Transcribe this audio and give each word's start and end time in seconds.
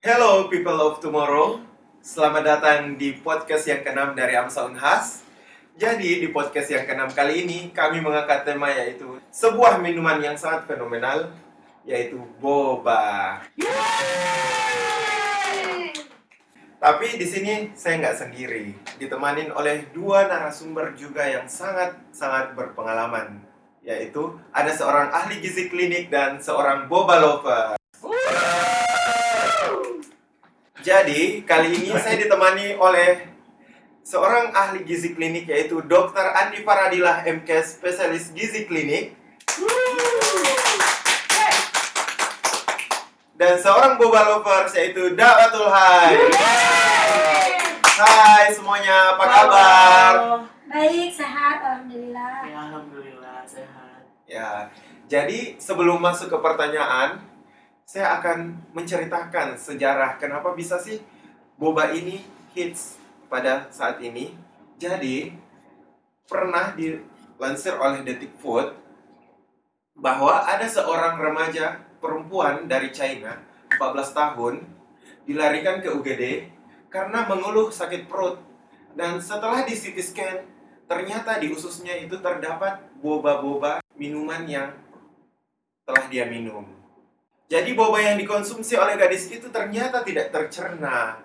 Hello 0.00 0.48
people 0.48 0.80
of 0.80 0.96
tomorrow, 0.96 1.60
selamat 2.00 2.40
datang 2.40 2.96
di 2.96 3.20
podcast 3.20 3.68
yang 3.68 3.84
keenam 3.84 4.16
dari 4.16 4.32
Amsa 4.32 4.64
Unhas. 4.64 5.28
Jadi 5.76 6.24
di 6.24 6.32
podcast 6.32 6.72
yang 6.72 6.88
keenam 6.88 7.12
kali 7.12 7.44
ini 7.44 7.68
kami 7.68 8.00
mengangkat 8.00 8.48
tema 8.48 8.72
yaitu 8.72 9.20
sebuah 9.28 9.76
minuman 9.76 10.16
yang 10.24 10.40
sangat 10.40 10.64
fenomenal 10.64 11.28
yaitu 11.84 12.16
boba. 12.40 13.44
Tapi 16.80 17.06
di 17.20 17.26
sini 17.28 17.76
saya 17.76 18.00
nggak 18.00 18.18
sendiri, 18.24 18.72
ditemanin 18.96 19.52
oleh 19.52 19.84
dua 19.92 20.24
narasumber 20.24 20.96
juga 20.96 21.28
yang 21.28 21.44
sangat 21.44 21.92
sangat 22.08 22.56
berpengalaman, 22.56 23.36
yaitu 23.84 24.32
ada 24.48 24.72
seorang 24.72 25.12
ahli 25.12 25.44
gizi 25.44 25.68
klinik 25.68 26.08
dan 26.08 26.40
seorang 26.40 26.88
boba 26.88 27.20
lover. 27.20 27.79
Jadi 30.80 31.44
kali 31.44 31.76
ini 31.76 31.92
saya 31.92 32.16
ditemani 32.16 32.72
oleh 32.80 33.28
seorang 34.00 34.48
ahli 34.56 34.80
gizi 34.88 35.12
klinik 35.12 35.44
yaitu 35.44 35.84
Dr. 35.84 36.24
Andi 36.32 36.64
Faradilah 36.64 37.20
MK 37.28 37.48
spesialis 37.60 38.32
gizi 38.32 38.64
klinik 38.64 39.12
dan 43.36 43.60
seorang 43.60 44.00
boba 44.00 44.24
lovers 44.24 44.72
yaitu 44.72 45.12
Da'watul 45.12 45.68
Hai. 45.68 46.16
Hai 48.00 48.48
semuanya, 48.56 49.12
apa 49.12 49.24
kabar? 49.28 50.12
Baik, 50.64 51.12
sehat, 51.12 51.60
alhamdulillah. 51.60 52.48
Ya, 52.48 52.56
alhamdulillah 52.72 53.38
sehat. 53.44 54.00
Ya, 54.24 54.72
jadi 55.04 55.60
sebelum 55.60 56.00
masuk 56.00 56.32
ke 56.32 56.38
pertanyaan, 56.40 57.20
saya 57.90 58.22
akan 58.22 58.70
menceritakan 58.70 59.58
sejarah 59.58 60.14
kenapa 60.14 60.54
bisa 60.54 60.78
sih 60.78 61.02
boba 61.58 61.90
ini 61.90 62.22
hits 62.54 63.02
pada 63.26 63.66
saat 63.74 63.98
ini. 63.98 64.30
Jadi, 64.78 65.34
pernah 66.30 66.70
dilansir 66.78 67.74
oleh 67.74 68.06
Detik 68.06 68.38
Food 68.38 68.78
bahwa 69.98 70.46
ada 70.46 70.70
seorang 70.70 71.18
remaja 71.18 71.82
perempuan 71.98 72.70
dari 72.70 72.94
China, 72.94 73.42
14 73.74 74.14
tahun, 74.14 74.54
dilarikan 75.26 75.82
ke 75.82 75.90
UGD 75.90 76.46
karena 76.94 77.26
mengeluh 77.26 77.74
sakit 77.74 78.06
perut. 78.06 78.38
Dan 78.94 79.18
setelah 79.18 79.66
di 79.66 79.74
CT 79.74 79.98
scan, 79.98 80.38
ternyata 80.86 81.42
di 81.42 81.50
ususnya 81.50 81.98
itu 81.98 82.22
terdapat 82.22 82.86
boba-boba 83.02 83.82
minuman 83.98 84.46
yang 84.46 84.70
telah 85.82 86.06
dia 86.06 86.30
minum. 86.30 86.79
Jadi 87.50 87.74
boba 87.74 87.98
yang 87.98 88.14
dikonsumsi 88.14 88.78
oleh 88.78 88.94
gadis 88.94 89.26
itu 89.26 89.50
ternyata 89.50 90.06
tidak 90.06 90.30
tercerna. 90.30 91.18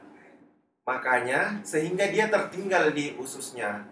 Makanya 0.81 1.61
sehingga 1.61 2.09
dia 2.09 2.25
tertinggal 2.33 2.89
di 2.89 3.13
ususnya. 3.21 3.85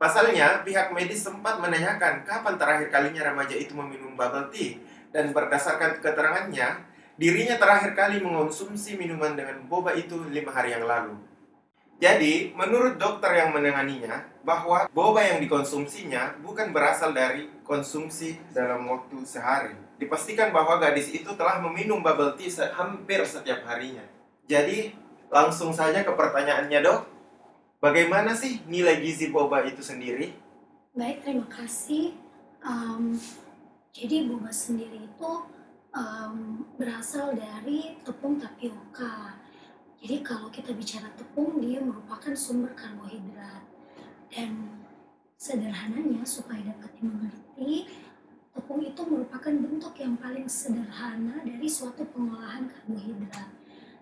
Pasalnya, 0.00 0.64
pihak 0.64 0.96
medis 0.96 1.20
sempat 1.20 1.60
menanyakan 1.60 2.24
kapan 2.24 2.54
terakhir 2.56 2.88
kalinya 2.88 3.20
remaja 3.28 3.52
itu 3.52 3.76
meminum 3.76 4.16
bubble 4.16 4.48
tea 4.48 4.80
dan 5.12 5.34
berdasarkan 5.36 6.00
keterangannya, 6.00 6.88
dirinya 7.20 7.60
terakhir 7.60 7.92
kali 7.92 8.22
mengonsumsi 8.22 8.96
minuman 8.96 9.36
dengan 9.36 9.60
boba 9.68 9.92
itu 9.92 10.16
lima 10.30 10.54
hari 10.54 10.72
yang 10.72 10.88
lalu. 10.88 11.20
Jadi, 11.98 12.54
menurut 12.54 12.94
dokter 12.94 13.42
yang 13.42 13.50
menanganinya, 13.50 14.22
bahwa 14.46 14.86
boba 14.94 15.20
yang 15.20 15.42
dikonsumsinya 15.42 16.38
bukan 16.46 16.70
berasal 16.70 17.10
dari 17.10 17.50
konsumsi 17.66 18.38
dalam 18.54 18.86
waktu 18.86 19.18
sehari. 19.26 19.87
Dipastikan 19.98 20.54
bahwa 20.54 20.78
gadis 20.78 21.10
itu 21.10 21.26
telah 21.34 21.58
meminum 21.58 22.00
bubble 22.00 22.38
tea 22.38 22.46
se- 22.46 22.70
hampir 22.70 23.18
setiap 23.26 23.66
harinya. 23.66 24.06
Jadi, 24.46 24.94
langsung 25.28 25.74
saja 25.74 26.06
ke 26.06 26.12
pertanyaannya 26.14 26.80
dok. 26.80 27.00
Bagaimana 27.78 28.34
sih 28.34 28.62
nilai 28.66 28.98
gizi 29.02 29.30
boba 29.30 29.62
itu 29.66 29.82
sendiri? 29.82 30.34
Baik, 30.94 31.22
terima 31.22 31.46
kasih. 31.46 32.14
Em, 32.62 33.14
jadi 33.94 34.26
boba 34.26 34.50
sendiri 34.50 34.98
itu 35.06 35.32
em, 35.94 36.62
berasal 36.74 37.38
dari 37.38 37.98
tepung 38.02 38.38
tapioka. 38.38 39.38
Jadi 39.98 40.22
kalau 40.22 40.46
kita 40.50 40.74
bicara 40.74 41.10
tepung, 41.18 41.58
dia 41.58 41.82
merupakan 41.82 42.34
sumber 42.38 42.70
karbohidrat. 42.74 43.62
Dan 44.30 44.78
sederhananya 45.38 46.26
supaya 46.26 46.66
dapat 46.66 46.90
dimengerti, 46.98 47.86
tepung 48.54 48.82
itu 48.82 49.02
merupakan 49.04 49.52
bentuk 49.52 49.94
yang 50.00 50.14
paling 50.18 50.48
sederhana 50.48 51.42
dari 51.44 51.68
suatu 51.68 52.04
pengolahan 52.10 52.68
karbohidrat. 52.68 53.50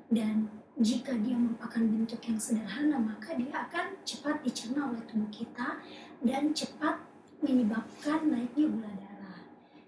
Dan 0.07 0.49
jika 0.77 1.17
dia 1.17 1.35
merupakan 1.35 1.81
bentuk 1.81 2.21
yang 2.29 2.39
sederhana, 2.39 3.01
maka 3.01 3.33
dia 3.35 3.67
akan 3.67 3.97
cepat 4.05 4.45
dicerna 4.45 4.93
oleh 4.93 5.03
tubuh 5.09 5.29
kita 5.33 5.81
dan 6.21 6.53
cepat 6.53 7.01
menyebabkan 7.41 8.29
naiknya 8.29 8.67
gula 8.69 8.93
darah. 8.93 9.41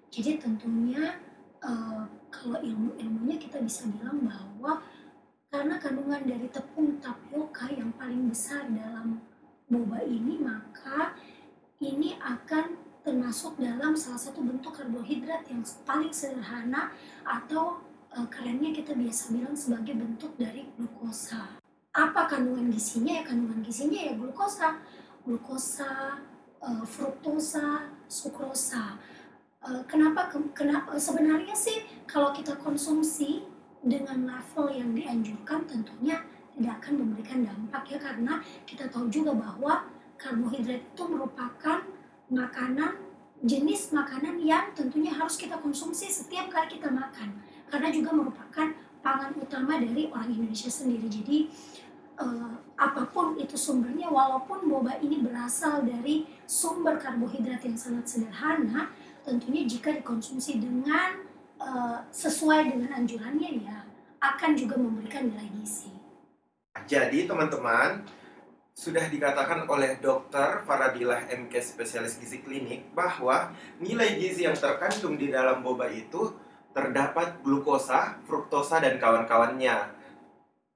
Jadi 0.09 0.41
tentunya 0.41 1.17
eh, 1.61 2.03
kalau 2.29 2.59
ilmu-ilmunya 2.61 3.37
kita 3.37 3.61
bisa 3.61 3.89
bilang 3.89 4.25
bahwa 4.25 4.81
karena 5.49 5.81
kandungan 5.81 6.23
dari 6.29 6.49
tepung 6.53 7.01
tapioka 7.01 7.73
yang 7.73 7.89
paling 7.97 8.29
besar 8.29 8.69
dalam 8.69 9.25
boba 9.69 10.05
ini 10.05 10.41
maka 10.41 11.17
ini 11.81 12.17
akan 12.21 12.88
termasuk 13.09 13.57
dalam 13.57 13.97
salah 13.97 14.21
satu 14.21 14.45
bentuk 14.45 14.77
karbohidrat 14.77 15.49
yang 15.49 15.65
paling 15.89 16.13
sederhana 16.13 16.93
atau 17.25 17.81
eh, 18.13 18.29
kerennya 18.29 18.77
kita 18.77 18.93
biasa 18.93 19.33
bilang 19.33 19.57
sebagai 19.57 19.97
bentuk 19.97 20.37
dari 20.37 20.69
glukosa. 20.77 21.57
Apa 21.97 22.29
kandungan 22.29 22.69
gizinya? 22.69 23.17
Ya 23.17 23.25
kandungan 23.25 23.65
gizinya 23.65 23.97
ya 23.97 24.13
glukosa. 24.13 24.77
Glukosa, 25.25 26.21
eh, 26.61 26.85
fruktosa, 26.85 27.89
sukrosa. 28.13 29.01
Eh, 29.65 29.83
kenapa? 29.89 30.29
ke- 30.29 30.53
Kenapa? 30.53 31.01
Sebenarnya 31.01 31.57
sih 31.57 31.81
kalau 32.05 32.37
kita 32.37 32.61
konsumsi 32.61 33.41
dengan 33.81 34.29
level 34.29 34.69
yang 34.69 34.93
dianjurkan 34.93 35.65
tentunya 35.65 36.21
tidak 36.53 36.85
akan 36.85 36.95
memberikan 37.09 37.41
dampak 37.41 37.89
ya 37.89 37.97
karena 37.97 38.43
kita 38.69 38.85
tahu 38.93 39.09
juga 39.09 39.33
bahwa 39.33 39.87
karbohidrat 40.21 40.83
itu 40.83 41.03
merupakan 41.09 41.79
makanan 42.29 42.97
jenis 43.43 43.95
makanan 43.95 44.43
yang 44.43 44.75
tentunya 44.75 45.15
harus 45.15 45.39
kita 45.39 45.57
konsumsi 45.63 46.11
setiap 46.11 46.51
kali 46.51 46.79
kita 46.79 46.91
makan 46.91 47.39
karena 47.71 47.89
juga 47.95 48.11
merupakan 48.11 48.75
pangan 49.01 49.33
utama 49.39 49.79
dari 49.79 50.11
orang 50.11 50.33
Indonesia 50.35 50.69
sendiri 50.69 51.07
jadi 51.07 51.39
eh, 52.19 52.55
apa 52.79 53.07
pun 53.11 53.39
itu 53.39 53.55
sumbernya 53.55 54.11
walaupun 54.11 54.67
boba 54.67 54.99
ini 54.99 55.23
berasal 55.23 55.87
dari 55.87 56.27
sumber 56.45 56.99
karbohidrat 56.99 57.63
yang 57.63 57.79
sangat 57.79 58.11
sederhana 58.11 58.91
tentunya 59.23 59.63
jika 59.65 59.95
dikonsumsi 59.95 60.59
dengan 60.59 61.23
eh, 61.63 61.99
sesuai 62.11 62.75
dengan 62.75 62.91
anjurannya 62.99 63.63
ya 63.63 63.89
akan 64.19 64.51
juga 64.59 64.75
memberikan 64.79 65.31
nilai 65.31 65.47
gizi. 65.63 65.95
Jadi 66.87 67.27
teman-teman, 67.27 68.03
sudah 68.79 69.11
dikatakan 69.11 69.67
oleh 69.67 69.99
dokter 69.99 70.63
Faradilah 70.63 71.27
MK 71.27 71.51
spesialis 71.59 72.15
gizi 72.15 72.39
klinik 72.39 72.95
bahwa 72.95 73.51
nilai 73.83 74.15
gizi 74.15 74.47
yang 74.47 74.55
terkandung 74.55 75.19
di 75.19 75.35
dalam 75.35 75.67
boba 75.67 75.91
itu 75.91 76.31
terdapat 76.71 77.43
glukosa, 77.43 78.23
fruktosa, 78.23 78.79
dan 78.79 79.03
kawan-kawannya. 79.03 79.99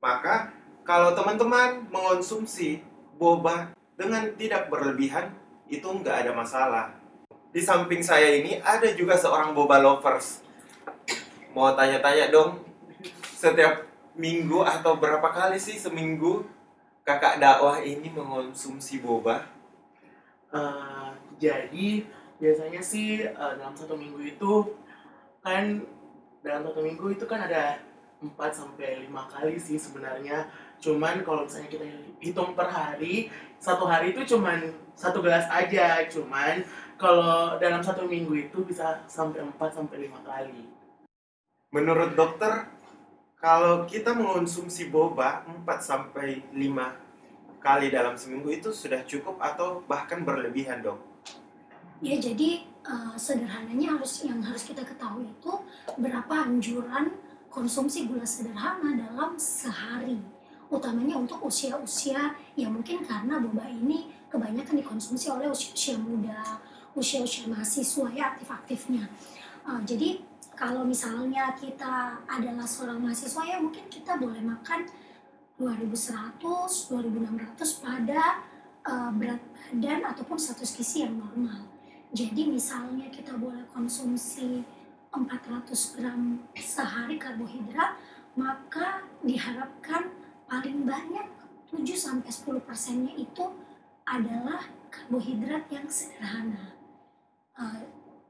Maka 0.02 0.50
kalau 0.82 1.14
teman-teman 1.14 1.86
mengonsumsi 1.94 2.82
boba 3.22 3.70
dengan 3.94 4.34
tidak 4.34 4.66
berlebihan, 4.66 5.30
itu 5.70 5.86
nggak 5.86 6.26
ada 6.26 6.32
masalah. 6.34 6.90
Di 7.54 7.62
samping 7.62 8.02
saya 8.02 8.34
ini 8.34 8.58
ada 8.66 8.90
juga 8.98 9.14
seorang 9.14 9.54
boba 9.54 9.78
lovers. 9.78 10.42
Mau 11.54 11.70
tanya-tanya 11.78 12.34
dong, 12.34 12.66
setiap 13.38 13.86
minggu 14.18 14.66
atau 14.66 14.98
berapa 14.98 15.30
kali 15.30 15.62
sih 15.62 15.78
seminggu 15.78 16.42
kakak 17.02 17.42
dakwah 17.42 17.82
ini 17.82 18.08
mengonsumsi 18.10 19.02
boba? 19.02 19.46
Eh, 20.52 21.10
jadi 21.38 22.06
biasanya 22.38 22.82
sih 22.82 23.26
eh, 23.26 23.52
dalam 23.58 23.74
satu 23.74 23.94
minggu 23.98 24.20
itu 24.22 24.76
kan 25.42 25.82
dalam 26.42 26.62
satu 26.66 26.80
minggu 26.82 27.14
itu 27.14 27.24
kan 27.26 27.46
ada 27.46 27.78
4 28.22 28.38
sampai 28.54 29.02
lima 29.02 29.26
kali 29.26 29.58
sih 29.58 29.74
sebenarnya. 29.74 30.46
Cuman 30.78 31.26
kalau 31.26 31.46
misalnya 31.46 31.70
kita 31.70 31.86
hitung 32.22 32.54
per 32.54 32.70
hari, 32.70 33.30
satu 33.58 33.86
hari 33.86 34.14
itu 34.14 34.34
cuman 34.34 34.70
satu 34.94 35.18
gelas 35.18 35.50
aja. 35.50 36.06
Cuman 36.06 36.62
kalau 36.94 37.58
dalam 37.58 37.82
satu 37.82 38.06
minggu 38.06 38.50
itu 38.50 38.62
bisa 38.62 39.02
sampai 39.10 39.42
4 39.42 39.58
sampai 39.74 40.06
lima 40.06 40.22
kali. 40.22 40.70
Menurut 41.74 42.14
dokter, 42.14 42.70
kalau 43.42 43.82
kita 43.90 44.14
mengonsumsi 44.14 44.86
boba 44.86 45.42
4 45.66 45.66
sampai 45.82 46.46
5 46.54 47.58
kali 47.58 47.90
dalam 47.90 48.14
seminggu 48.14 48.54
itu 48.54 48.70
sudah 48.70 49.02
cukup 49.02 49.34
atau 49.42 49.82
bahkan 49.90 50.22
berlebihan, 50.22 50.78
Dok? 50.78 51.02
Ya 51.98 52.22
jadi 52.22 52.62
eh, 52.62 53.14
sederhananya 53.18 53.98
harus 53.98 54.22
yang 54.22 54.38
harus 54.46 54.62
kita 54.62 54.86
ketahui 54.86 55.26
itu 55.26 55.52
berapa 55.98 56.46
anjuran 56.46 57.18
konsumsi 57.50 58.06
gula 58.06 58.22
sederhana 58.22 58.94
dalam 58.94 59.34
sehari. 59.34 60.22
Utamanya 60.70 61.18
untuk 61.18 61.42
usia-usia 61.42 62.38
yang 62.54 62.78
mungkin 62.78 63.02
karena 63.02 63.42
boba 63.42 63.66
ini 63.66 64.06
kebanyakan 64.30 64.78
dikonsumsi 64.86 65.28
oleh 65.34 65.50
usia-usia 65.50 65.98
muda, 65.98 66.62
usia-usia 66.94 67.50
mahasiswa 67.50 68.06
ya 68.14 68.32
aktif-aktifnya. 68.32 69.04
Uh, 69.62 69.82
jadi 69.84 70.31
kalau 70.52 70.84
misalnya 70.84 71.56
kita 71.56 72.20
adalah 72.28 72.68
seorang 72.68 73.00
mahasiswa 73.00 73.42
ya 73.44 73.56
mungkin 73.58 73.88
kita 73.88 74.20
boleh 74.20 74.40
makan 74.44 74.84
2100, 75.56 76.42
2600 76.90 77.84
pada 77.84 78.42
uh, 78.86 79.10
berat 79.14 79.42
badan 79.72 80.00
ataupun 80.10 80.36
status 80.36 80.74
gizi 80.74 81.06
yang 81.06 81.16
normal. 81.16 81.64
Jadi 82.12 82.50
misalnya 82.50 83.08
kita 83.08 83.38
boleh 83.40 83.64
konsumsi 83.72 84.60
400 85.12 85.96
gram 85.96 86.44
sehari 86.56 87.16
karbohidrat, 87.16 87.96
maka 88.36 89.06
diharapkan 89.24 90.12
paling 90.44 90.84
banyak 90.84 91.28
7 91.72 91.80
sampai 91.96 92.28
10 92.28 92.68
persennya 92.68 93.14
itu 93.16 93.44
adalah 94.04 94.60
karbohidrat 94.92 95.68
yang 95.72 95.88
sederhana. 95.88 96.76
Uh, 97.56 97.80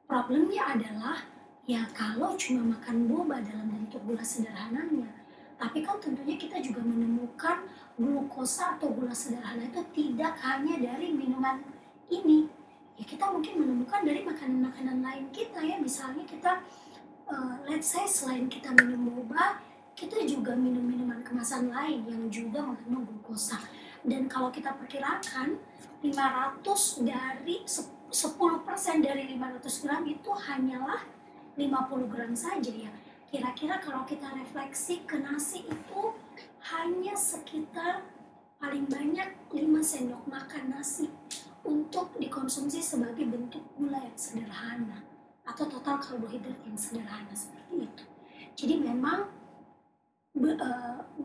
problemnya 0.06 0.78
adalah 0.78 1.26
ya 1.62 1.86
kalau 1.94 2.34
cuma 2.34 2.74
makan 2.74 3.06
boba 3.06 3.38
dalam 3.38 3.70
bentuk 3.70 4.02
gula 4.02 4.22
sederhananya, 4.22 5.06
tapi 5.54 5.86
kan 5.86 6.02
tentunya 6.02 6.34
kita 6.34 6.58
juga 6.58 6.82
menemukan 6.82 7.62
glukosa 7.94 8.74
atau 8.78 8.90
gula 8.90 9.14
sederhana 9.14 9.62
itu 9.70 9.82
tidak 9.94 10.34
hanya 10.42 10.74
dari 10.82 11.14
minuman 11.14 11.62
ini. 12.10 12.50
Ya 12.98 13.04
kita 13.06 13.30
mungkin 13.30 13.62
menemukan 13.62 14.02
dari 14.02 14.26
makanan-makanan 14.26 14.98
lain 15.06 15.24
kita 15.30 15.62
ya, 15.62 15.78
misalnya 15.78 16.26
kita 16.26 16.60
uh, 17.30 17.54
let's 17.70 17.94
say 17.94 18.04
selain 18.10 18.50
kita 18.50 18.74
minum 18.74 19.06
boba, 19.06 19.62
kita 19.94 20.18
juga 20.26 20.58
minum 20.58 20.82
minuman 20.82 21.22
kemasan 21.22 21.70
lain 21.70 22.02
yang 22.10 22.26
juga 22.26 22.58
mengandung 22.58 23.06
glukosa. 23.06 23.62
Dan 24.02 24.26
kalau 24.26 24.50
kita 24.50 24.74
perkirakan 24.74 25.62
500 26.02 27.06
dari 27.06 27.62
10% 27.62 28.10
dari 28.98 29.22
500 29.38 29.82
gram 29.86 30.02
itu 30.02 30.30
hanyalah 30.34 31.00
50 31.56 32.12
gram 32.12 32.32
saja 32.32 32.72
ya. 32.72 32.92
Kira-kira 33.32 33.80
kalau 33.80 34.04
kita 34.04 34.28
refleksi 34.36 35.04
ke 35.08 35.16
nasi 35.16 35.64
itu 35.64 36.00
hanya 36.72 37.16
sekitar 37.16 38.04
paling 38.60 38.84
banyak 38.86 39.28
5 39.50 39.58
sendok 39.80 40.22
makan 40.28 40.76
nasi 40.76 41.08
untuk 41.64 42.12
dikonsumsi 42.18 42.82
sebagai 42.82 43.24
bentuk 43.24 43.62
gula 43.78 43.98
yang 44.02 44.18
sederhana 44.18 45.02
atau 45.42 45.66
total 45.66 45.98
karbohidrat 45.98 46.58
yang 46.66 46.78
sederhana 46.78 47.34
seperti 47.34 47.88
itu. 47.88 48.04
Jadi 48.52 48.74
memang 48.78 49.26
be, 50.36 50.54
e, 50.54 50.70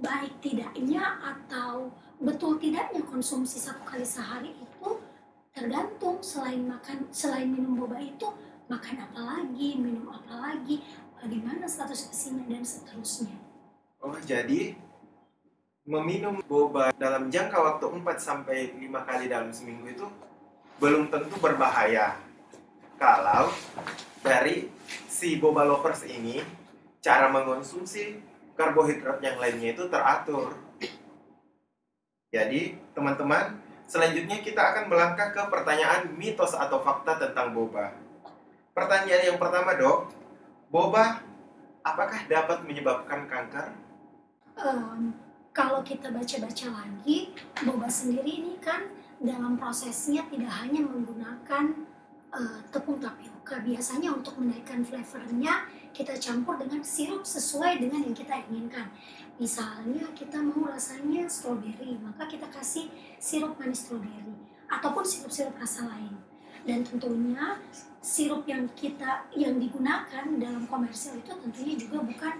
baik 0.02 0.40
tidaknya 0.42 1.22
atau 1.22 1.92
betul 2.18 2.58
tidaknya 2.58 3.04
konsumsi 3.06 3.62
satu 3.62 3.86
kali 3.86 4.06
sehari 4.06 4.58
itu 4.58 4.90
tergantung 5.54 6.22
selain 6.22 6.66
makan 6.66 7.10
selain 7.14 7.50
minum 7.50 7.78
boba 7.78 7.98
itu 8.02 8.30
makan 8.68 8.96
apa 9.04 9.20
lagi 9.20 9.80
minum 9.80 10.12
apa 10.12 10.34
lagi 10.36 10.84
bagaimana 11.20 11.66
status 11.68 12.12
gizinya 12.12 12.46
dan 12.48 12.64
seterusnya 12.64 13.36
oh 14.04 14.16
jadi 14.24 14.76
meminum 15.88 16.44
boba 16.46 16.92
dalam 17.00 17.32
jangka 17.32 17.58
waktu 17.58 17.86
4 17.88 18.04
sampai 18.20 18.76
5 18.76 19.08
kali 19.08 19.26
dalam 19.32 19.50
seminggu 19.56 19.88
itu 19.88 20.08
belum 20.84 21.08
tentu 21.08 21.40
berbahaya 21.40 22.20
kalau 23.00 23.50
dari 24.20 24.68
si 25.08 25.40
boba 25.40 25.64
lovers 25.64 26.04
ini 26.06 26.44
cara 27.00 27.30
mengonsumsi 27.32 28.20
karbohidrat 28.58 29.22
yang 29.22 29.38
lainnya 29.38 29.78
itu 29.78 29.86
teratur. 29.88 30.58
Jadi, 32.34 32.76
teman-teman, 32.92 33.56
selanjutnya 33.88 34.44
kita 34.44 34.60
akan 34.60 34.92
melangkah 34.92 35.32
ke 35.32 35.42
pertanyaan 35.48 36.12
mitos 36.18 36.52
atau 36.58 36.84
fakta 36.84 37.22
tentang 37.22 37.56
boba. 37.56 37.94
Pertanyaan 38.78 39.34
yang 39.34 39.40
pertama, 39.42 39.74
Dok. 39.74 40.14
Boba 40.70 41.26
apakah 41.82 42.30
dapat 42.30 42.62
menyebabkan 42.62 43.26
kanker? 43.26 43.74
Um, 44.54 45.18
kalau 45.50 45.82
kita 45.82 46.14
baca-baca 46.14 46.70
lagi, 46.70 47.34
boba 47.66 47.90
sendiri 47.90 48.38
ini 48.38 48.54
kan 48.62 48.86
dalam 49.18 49.58
prosesnya 49.58 50.30
tidak 50.30 50.54
hanya 50.62 50.86
menggunakan 50.86 51.74
uh, 52.30 52.62
tepung 52.70 53.02
tapioka. 53.02 53.58
Biasanya 53.66 54.14
untuk 54.14 54.38
menaikkan 54.38 54.86
flavornya 54.86 55.66
kita 55.90 56.14
campur 56.22 56.62
dengan 56.62 56.86
sirup 56.86 57.26
sesuai 57.26 57.82
dengan 57.82 58.06
yang 58.06 58.14
kita 58.14 58.46
inginkan. 58.46 58.94
Misalnya 59.42 60.06
kita 60.14 60.38
mau 60.38 60.70
rasanya 60.70 61.26
stroberi, 61.26 61.98
maka 61.98 62.30
kita 62.30 62.46
kasih 62.54 62.94
sirup 63.18 63.58
manis 63.58 63.90
stroberi 63.90 64.38
ataupun 64.70 65.02
sirup-sirup 65.02 65.58
rasa 65.58 65.90
lain. 65.90 66.37
Dan 66.64 66.88
tentunya 66.88 67.60
sirup 68.02 68.48
yang 68.48 68.66
kita 68.74 69.28
yang 69.36 69.60
digunakan 69.60 70.26
dalam 70.40 70.64
komersil 70.66 71.20
itu 71.20 71.34
tentunya 71.36 71.76
juga 71.76 72.02
bukan 72.02 72.34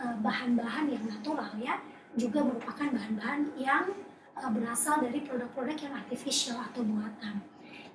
eh, 0.00 0.16
bahan-bahan 0.24 0.84
uh, 0.88 0.92
yang 0.96 1.04
natural 1.06 1.52
ya, 1.60 1.76
juga 2.16 2.40
merupakan 2.42 2.88
bahan-bahan 2.90 3.52
yang 3.60 3.84
uh, 4.40 4.50
berasal 4.50 5.04
dari 5.04 5.20
produk-produk 5.22 5.76
yang 5.76 5.94
artificial 5.94 6.58
atau 6.58 6.82
buatan. 6.82 7.44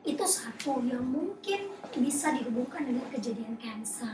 Itu 0.05 0.21
satu 0.23 0.85
yang 0.85 1.01
mungkin 1.01 1.73
bisa 1.97 2.29
dihubungkan 2.29 2.85
dengan 2.85 3.09
kejadian 3.09 3.57
kanker 3.57 4.13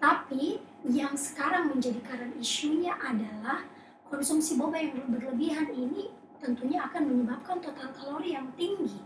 tapi 0.00 0.64
yang 0.88 1.12
sekarang 1.12 1.68
menjadi 1.76 2.00
current 2.00 2.34
isunya 2.40 2.96
adalah 2.96 3.60
konsumsi 4.08 4.56
boba 4.56 4.80
yang 4.80 4.96
berlebihan 5.12 5.68
ini 5.76 6.08
tentunya 6.40 6.88
akan 6.88 7.04
menyebabkan 7.04 7.60
total 7.60 7.92
kalori 7.92 8.32
yang 8.32 8.48
tinggi. 8.56 8.96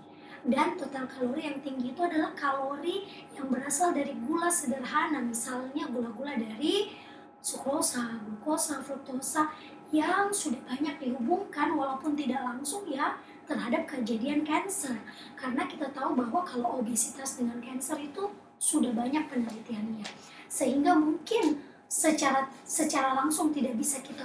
Dan 0.44 0.76
total 0.76 1.08
kalori 1.08 1.48
yang 1.48 1.58
tinggi 1.64 1.96
itu 1.96 2.00
adalah 2.04 2.36
kalori 2.36 3.08
yang 3.32 3.48
berasal 3.48 3.96
dari 3.96 4.12
gula 4.28 4.52
sederhana, 4.52 5.24
misalnya 5.24 5.88
gula-gula 5.88 6.36
dari 6.36 6.92
sukrosa, 7.40 8.20
glukosa, 8.24 8.84
fruktosa 8.84 9.48
yang 9.88 10.28
sudah 10.28 10.60
banyak 10.68 11.00
dihubungkan 11.00 11.72
walaupun 11.72 12.12
tidak 12.12 12.44
langsung 12.44 12.84
ya 12.84 13.16
terhadap 13.48 13.88
kejadian 13.88 14.44
kanker. 14.44 15.00
Karena 15.32 15.64
kita 15.64 15.88
tahu 15.96 16.12
bahwa 16.12 16.44
kalau 16.44 16.80
obesitas 16.84 17.40
dengan 17.40 17.60
kanker 17.64 18.00
itu 18.04 18.28
sudah 18.64 18.92
banyak 18.96 19.28
penelitiannya 19.28 20.08
sehingga 20.48 20.94
mungkin 20.94 21.60
secara 21.90 22.48
secara 22.64 23.12
langsung 23.12 23.50
tidak 23.50 23.76
bisa 23.76 24.00
kita 24.00 24.24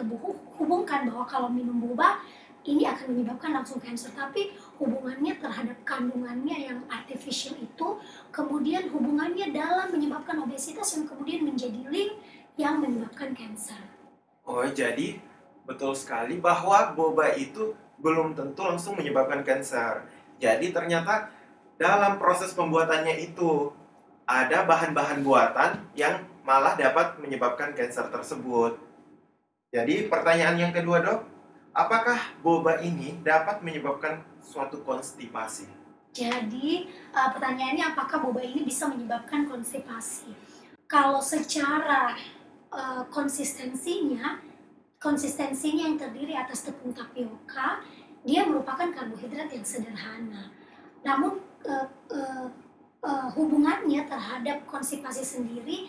hubungkan 0.55 1.09
bahwa 1.09 1.25
kalau 1.25 1.49
minum 1.49 1.81
boba 1.81 2.21
ini 2.63 2.85
akan 2.85 3.17
menyebabkan 3.17 3.51
langsung 3.51 3.81
kanker 3.81 4.13
tapi 4.13 4.53
hubungannya 4.79 5.35
terhadap 5.43 5.77
kandungannya 5.83 6.71
yang 6.71 6.79
artificial 6.87 7.59
itu 7.59 7.99
kemudian 8.31 8.87
hubungannya 8.89 9.51
dalam 9.51 9.91
menyebabkan 9.91 10.39
obesitas 10.39 10.95
yang 10.95 11.05
kemudian 11.05 11.43
menjadi 11.43 11.83
link 11.91 12.15
yang 12.55 12.79
menyebabkan 12.79 13.35
kanker. 13.35 13.83
Oh 14.47 14.63
jadi 14.63 15.19
betul 15.67 15.93
sekali 15.93 16.39
bahwa 16.39 16.95
boba 16.95 17.35
itu 17.35 17.75
belum 17.99 18.33
tentu 18.33 18.63
langsung 18.63 18.95
menyebabkan 18.95 19.43
kanker. 19.43 20.07
Jadi 20.39 20.71
ternyata 20.71 21.27
dalam 21.75 22.15
proses 22.15 22.55
pembuatannya 22.55 23.19
itu 23.19 23.75
ada 24.23 24.63
bahan-bahan 24.63 25.19
buatan 25.19 25.83
yang 25.93 26.23
malah 26.47 26.79
dapat 26.79 27.19
menyebabkan 27.19 27.75
kanker 27.75 28.07
tersebut. 28.07 28.79
Jadi 29.69 30.09
pertanyaan 30.09 30.57
yang 30.57 30.73
kedua 30.73 31.03
dok, 31.03 31.19
apakah 31.73 32.17
boba 32.41 32.81
ini 32.81 33.19
dapat 33.21 33.61
menyebabkan 33.61 34.21
suatu 34.41 34.81
konstipasi? 34.81 35.69
Jadi 36.09 36.89
uh, 37.13 37.29
pertanyaannya 37.31 37.93
apakah 37.93 38.25
boba 38.25 38.41
ini 38.41 38.65
bisa 38.65 38.89
menyebabkan 38.89 39.45
konstipasi? 39.45 40.33
Kalau 40.89 41.21
secara 41.21 42.17
uh, 42.73 43.05
konsistensinya, 43.13 44.41
konsistensinya 44.97 45.85
yang 45.85 45.97
terdiri 46.01 46.33
atas 46.33 46.65
tepung 46.65 46.91
tapioka, 46.97 47.85
dia 48.25 48.43
merupakan 48.43 48.89
karbohidrat 48.89 49.53
yang 49.53 49.63
sederhana. 49.63 50.49
Namun 51.05 51.39
uh, 51.69 51.87
uh, 52.09 52.47
uh, 53.05 53.27
hubungannya 53.37 54.03
terhadap 54.09 54.65
konstipasi 54.65 55.23
sendiri 55.23 55.87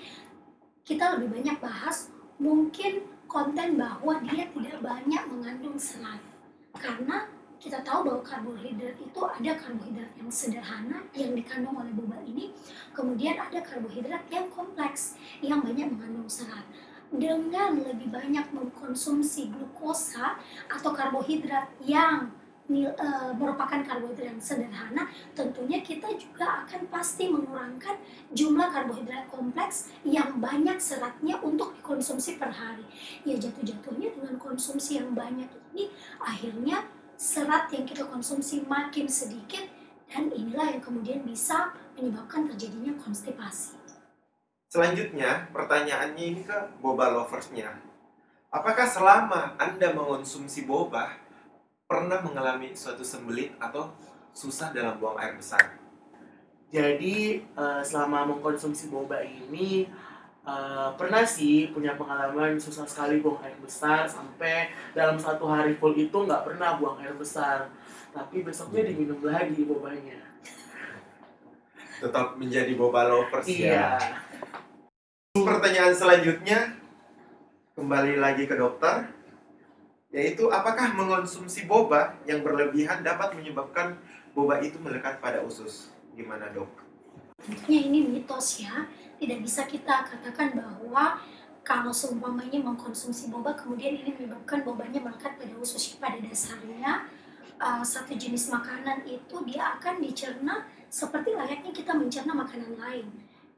kita 0.85 1.17
lebih 1.17 1.39
banyak 1.39 1.57
bahas 1.63 2.11
mungkin 2.41 3.05
konten 3.31 3.79
bahwa 3.79 4.19
dia 4.27 4.51
tidak 4.51 4.83
banyak 4.83 5.23
mengandung 5.31 5.79
serat. 5.79 6.19
Karena 6.75 7.31
kita 7.63 7.79
tahu 7.87 8.11
bahwa 8.11 8.23
karbohidrat 8.27 8.99
itu 8.99 9.21
ada 9.21 9.53
karbohidrat 9.55 10.11
yang 10.19 10.31
sederhana 10.33 10.99
yang 11.15 11.37
dikandung 11.37 11.77
oleh 11.77 11.93
boba 11.93 12.17
ini 12.25 12.57
kemudian 12.97 13.37
ada 13.37 13.61
karbohidrat 13.61 14.25
yang 14.33 14.49
kompleks 14.51 15.15
yang 15.39 15.63
banyak 15.63 15.87
mengandung 15.87 16.27
serat. 16.27 16.67
Dengan 17.11 17.75
lebih 17.79 18.11
banyak 18.11 18.55
mengkonsumsi 18.55 19.51
glukosa 19.51 20.39
atau 20.67 20.91
karbohidrat 20.91 21.71
yang 21.87 22.33
merupakan 23.35 23.83
karbohidrat 23.83 24.31
yang 24.31 24.41
sederhana, 24.41 25.11
tentunya 25.35 25.83
kita 25.83 26.07
juga 26.15 26.63
akan 26.63 26.87
pasti 26.87 27.27
mengurangkan 27.27 27.99
jumlah 28.31 28.71
karbohidrat 28.71 29.27
kompleks 29.27 29.91
yang 30.07 30.39
banyak 30.39 30.79
seratnya 30.79 31.37
untuk 31.43 31.75
dikonsumsi 31.83 32.39
per 32.39 32.55
hari. 32.55 32.87
Ya 33.27 33.35
jatuh-jatuhnya 33.35 34.15
dengan 34.15 34.39
konsumsi 34.39 35.03
yang 35.03 35.11
banyak 35.13 35.51
ini 35.75 35.91
akhirnya 36.23 36.87
serat 37.19 37.69
yang 37.75 37.85
kita 37.85 38.07
konsumsi 38.07 38.63
makin 38.65 39.11
sedikit 39.11 39.67
dan 40.11 40.31
inilah 40.31 40.71
yang 40.73 40.83
kemudian 40.83 41.21
bisa 41.27 41.75
menyebabkan 41.99 42.49
terjadinya 42.51 42.95
konstipasi. 43.03 43.79
Selanjutnya, 44.71 45.51
pertanyaannya 45.51 46.25
ini 46.31 46.43
ke 46.47 46.55
boba 46.79 47.11
loversnya. 47.11 47.75
Apakah 48.51 48.87
selama 48.87 49.59
Anda 49.59 49.95
mengonsumsi 49.95 50.67
boba, 50.67 51.11
pernah 51.91 52.23
mengalami 52.23 52.71
suatu 52.71 53.03
sembelit 53.03 53.51
atau 53.59 53.91
susah 54.31 54.71
dalam 54.71 55.03
buang 55.03 55.19
air 55.19 55.35
besar? 55.35 55.75
Jadi 56.71 57.43
eh, 57.43 57.83
selama 57.83 58.31
mengkonsumsi 58.31 58.95
boba 58.95 59.19
ini 59.27 59.91
eh, 60.47 60.89
pernah 60.95 61.27
sih 61.27 61.75
punya 61.75 61.99
pengalaman 61.99 62.55
susah 62.63 62.87
sekali 62.87 63.19
buang 63.19 63.43
air 63.43 63.59
besar 63.59 64.07
sampai 64.07 64.71
dalam 64.95 65.19
satu 65.19 65.51
hari 65.51 65.75
full 65.83 65.99
itu 65.99 66.15
nggak 66.15 66.47
pernah 66.47 66.79
buang 66.79 67.03
air 67.03 67.19
besar. 67.19 67.67
Tapi 68.15 68.47
besoknya 68.47 68.87
diminum 68.87 69.19
lagi 69.27 69.67
bobanya. 69.67 70.23
Tetap 71.99 72.39
menjadi 72.39 72.71
boba 72.79 73.11
lovers 73.11 73.51
Iya. 73.51 73.99
ya. 73.99 73.99
Pertanyaan 75.35 75.95
selanjutnya, 75.95 76.75
kembali 77.75 78.19
lagi 78.19 78.51
ke 78.51 78.55
dokter, 78.59 79.11
yaitu 80.11 80.51
apakah 80.51 80.91
mengonsumsi 80.95 81.71
boba 81.71 82.19
yang 82.27 82.43
berlebihan 82.43 83.07
dapat 83.07 83.35
menyebabkan 83.39 83.95
boba 84.35 84.59
itu 84.59 84.79
melekat 84.83 85.23
pada 85.23 85.43
usus? 85.47 85.95
Gimana 86.19 86.51
dok? 86.51 86.71
Tentunya 87.41 87.81
ini 87.89 88.05
mitos 88.05 88.61
ya, 88.61 88.91
tidak 89.17 89.39
bisa 89.41 89.65
kita 89.65 90.05
katakan 90.05 90.53
bahwa 90.59 91.23
kalau 91.63 91.95
seumpamanya 91.95 92.59
mengkonsumsi 92.59 93.31
boba 93.31 93.55
kemudian 93.55 94.03
ini 94.03 94.11
menyebabkan 94.13 94.67
bobanya 94.67 94.99
melekat 95.01 95.39
pada 95.39 95.55
usus 95.61 95.95
pada 95.97 96.19
dasarnya 96.19 97.07
uh, 97.61 97.85
satu 97.85 98.17
jenis 98.17 98.51
makanan 98.51 99.07
itu 99.07 99.37
dia 99.47 99.79
akan 99.79 100.03
dicerna 100.03 100.67
seperti 100.91 101.37
layaknya 101.37 101.71
kita 101.71 101.93
mencerna 101.95 102.35
makanan 102.35 102.75
lain. 102.81 103.07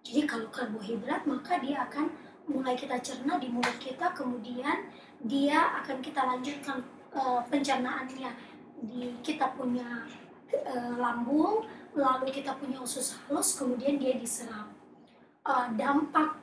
Jadi 0.02 0.28
kalau 0.28 0.50
karbohidrat 0.50 1.24
maka 1.24 1.62
dia 1.62 1.86
akan 1.88 2.10
mulai 2.50 2.74
kita 2.74 2.98
cerna 2.98 3.38
di 3.38 3.48
mulut 3.48 3.78
kita 3.78 4.10
kemudian 4.12 4.90
dia 5.22 5.82
akan 5.82 6.02
kita 6.02 6.20
lanjutkan 6.22 6.82
uh, 7.14 7.40
pencernaannya. 7.46 8.30
Di 8.82 9.14
kita 9.22 9.54
punya 9.54 10.06
uh, 10.50 10.94
lambung 10.98 11.62
lalu 11.92 12.32
kita 12.32 12.56
punya 12.56 12.80
usus 12.80 13.14
halus 13.24 13.54
kemudian 13.54 14.00
dia 14.00 14.16
diserap. 14.16 14.68
Uh, 15.42 15.70
dampak 15.74 16.38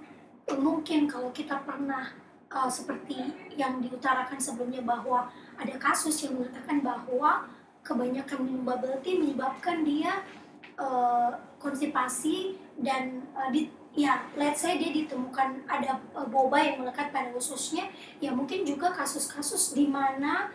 mungkin 0.60 1.08
kalau 1.08 1.32
kita 1.32 1.62
pernah 1.64 2.12
uh, 2.54 2.70
seperti 2.70 3.22
yang 3.56 3.80
diutarakan 3.84 4.38
sebelumnya 4.42 4.82
bahwa 4.82 5.30
ada 5.58 5.76
kasus 5.78 6.26
yang 6.26 6.40
mengatakan 6.40 6.82
bahwa 6.82 7.48
kebanyakan 7.86 8.46
minum 8.46 8.64
bubble 8.66 9.00
tea 9.02 9.18
menyebabkan 9.18 9.82
dia 9.86 10.22
uh, 10.78 11.38
konstipasi 11.62 12.60
dan 12.80 13.24
uh, 13.36 13.50
di 13.52 13.70
ya 14.00 14.24
let's 14.40 14.64
say 14.64 14.80
dia 14.80 14.96
ditemukan 14.96 15.68
ada 15.68 16.00
uh, 16.16 16.24
boba 16.24 16.64
yang 16.64 16.80
melekat 16.80 17.12
pada 17.12 17.36
ususnya 17.36 17.92
ya 18.24 18.32
mungkin 18.32 18.64
juga 18.64 18.96
kasus-kasus 18.96 19.76
di 19.76 19.92
mana 19.92 20.48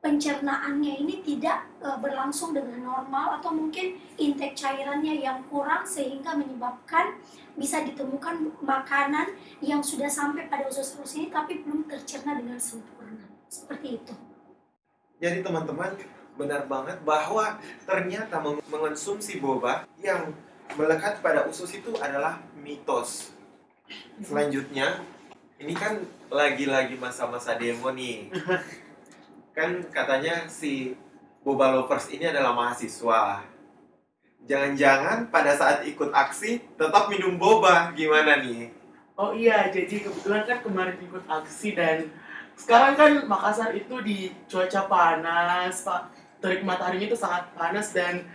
pencernaannya 0.00 1.04
ini 1.04 1.20
tidak 1.20 1.68
uh, 1.84 2.00
berlangsung 2.00 2.56
dengan 2.56 2.80
normal 2.80 3.36
atau 3.36 3.52
mungkin 3.52 4.00
intake 4.16 4.56
cairannya 4.56 5.20
yang 5.20 5.44
kurang 5.52 5.84
sehingga 5.84 6.32
menyebabkan 6.32 7.20
bisa 7.52 7.84
ditemukan 7.84 8.56
makanan 8.64 9.36
yang 9.60 9.84
sudah 9.84 10.08
sampai 10.08 10.48
pada 10.48 10.64
usus 10.64 10.96
halus 10.96 11.20
ini 11.20 11.28
tapi 11.28 11.60
belum 11.68 11.84
tercerna 11.84 12.32
dengan 12.40 12.56
sempurna 12.56 13.28
seperti 13.52 14.00
itu. 14.00 14.14
Jadi 15.20 15.44
teman-teman 15.44 15.96
benar 16.36 16.68
banget 16.68 17.00
bahwa 17.04 17.60
ternyata 17.88 18.40
meng- 18.40 18.64
mengonsumsi 18.68 19.40
boba 19.40 19.88
yang 20.00 20.32
melekat 20.76 21.24
pada 21.24 21.48
usus 21.48 21.72
itu 21.72 21.94
adalah 21.96 22.42
mitos. 22.66 23.30
Selanjutnya, 24.18 25.06
ini 25.62 25.70
kan 25.78 26.02
lagi-lagi 26.26 26.98
masa-masa 26.98 27.54
demo 27.54 27.94
nih. 27.94 28.34
Kan 29.54 29.86
katanya 29.94 30.50
si 30.50 30.98
boba 31.46 31.70
lovers 31.78 32.10
ini 32.10 32.26
adalah 32.26 32.50
mahasiswa. 32.50 33.46
Jangan-jangan 34.50 35.30
pada 35.30 35.54
saat 35.54 35.86
ikut 35.86 36.10
aksi 36.10 36.58
tetap 36.74 37.06
minum 37.06 37.38
boba, 37.38 37.94
gimana 37.94 38.42
nih? 38.42 38.74
Oh 39.14 39.30
iya, 39.30 39.70
jadi 39.70 40.02
kebetulan 40.02 40.44
kan 40.44 40.58
kemarin 40.60 40.98
ikut 41.00 41.24
aksi 41.24 41.72
dan 41.72 42.10
sekarang 42.58 42.98
kan 42.98 43.12
Makassar 43.24 43.72
itu 43.72 43.96
di 44.04 44.34
cuaca 44.50 44.90
panas, 44.90 45.86
pak 45.86 46.12
terik 46.40 46.62
mataharinya 46.62 47.08
itu 47.08 47.18
sangat 47.18 47.48
panas 47.56 47.90
dan 47.96 48.28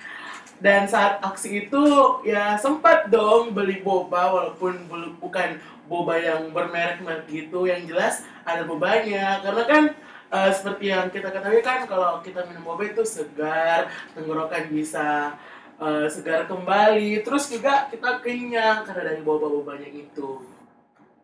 dan 0.61 0.85
saat 0.85 1.17
aksi 1.25 1.65
itu 1.65 1.83
ya 2.21 2.53
sempat 2.53 3.09
dong 3.09 3.57
beli 3.57 3.81
boba 3.81 4.29
walaupun 4.29 4.85
bukan 5.17 5.57
boba 5.89 6.21
yang 6.21 6.53
bermerek-merek 6.53 7.25
gitu. 7.25 7.65
Yang 7.65 7.81
jelas 7.89 8.15
ada 8.45 8.61
bobanya. 8.63 9.41
Karena 9.41 9.63
kan 9.65 9.83
eh, 10.29 10.51
seperti 10.53 10.93
yang 10.93 11.09
kita 11.09 11.33
ketahui 11.33 11.65
kan 11.65 11.89
kalau 11.89 12.21
kita 12.21 12.45
minum 12.45 12.61
boba 12.61 12.85
itu 12.85 13.01
segar 13.01 13.89
tenggorokan 14.13 14.69
bisa 14.69 15.33
eh, 15.81 16.05
segar 16.13 16.45
kembali. 16.45 17.25
Terus 17.25 17.49
juga 17.49 17.89
kita 17.89 18.21
kenyang 18.21 18.85
karena 18.85 19.11
dari 19.11 19.21
boba-bobanya 19.25 19.89
itu. 19.89 20.45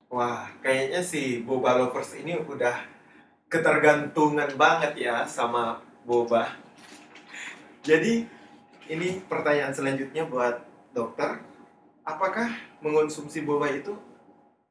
Wah, 0.10 0.50
kayaknya 0.66 1.06
si 1.06 1.46
boba 1.46 1.78
lovers 1.78 2.18
ini 2.18 2.42
udah 2.42 2.80
ketergantungan 3.54 4.50
banget 4.58 4.98
ya 4.98 5.30
sama 5.30 5.84
boba. 6.08 6.52
Jadi, 7.84 8.28
ini 8.88 9.20
pertanyaan 9.28 9.76
selanjutnya 9.76 10.24
buat 10.28 10.64
dokter. 10.96 11.44
Apakah 12.08 12.48
mengonsumsi 12.80 13.44
boba 13.44 13.68
itu 13.68 13.92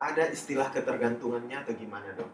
ada 0.01 0.29
istilah 0.33 0.73
ketergantungannya 0.73 1.61
atau 1.61 1.73
gimana 1.77 2.17
dok? 2.17 2.29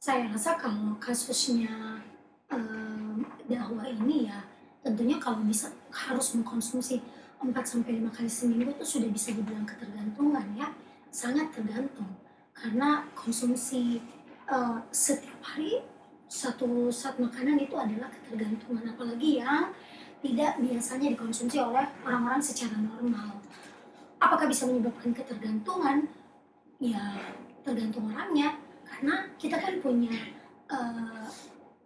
Saya 0.00 0.28
rasa 0.32 0.56
kalau 0.56 0.96
kasusnya 0.96 2.00
em, 2.48 3.24
dahwa 3.48 3.84
ini 3.84 4.28
ya 4.28 4.40
tentunya 4.80 5.20
kalau 5.20 5.44
bisa 5.44 5.72
harus 5.92 6.32
mengkonsumsi 6.36 7.02
4 7.42 7.52
sampai 7.60 8.00
5 8.00 8.16
kali 8.16 8.30
seminggu 8.30 8.72
itu 8.72 8.84
sudah 8.96 9.10
bisa 9.12 9.36
dibilang 9.36 9.68
ketergantungan 9.68 10.46
ya. 10.56 10.72
Sangat 11.12 11.52
tergantung 11.52 12.08
karena 12.56 13.04
konsumsi 13.12 14.00
eh, 14.48 14.78
setiap 14.92 15.40
hari 15.44 15.84
satu 16.26 16.90
saat 16.90 17.20
makanan 17.22 17.60
itu 17.62 17.76
adalah 17.78 18.10
ketergantungan 18.10 18.82
apalagi 18.90 19.38
yang 19.38 19.70
tidak 20.24 20.58
biasanya 20.58 21.12
dikonsumsi 21.12 21.56
oleh 21.60 21.84
orang-orang 22.02 22.40
secara 22.40 22.76
normal. 22.80 23.36
Apakah 24.16 24.48
bisa 24.48 24.64
menyebabkan 24.64 25.12
ketergantungan? 25.12 26.08
Ya 26.80 27.20
tergantung 27.60 28.08
orangnya. 28.08 28.56
Karena 28.86 29.28
kita 29.36 29.60
kan 29.60 29.76
punya 29.82 30.12
eh, 30.72 31.26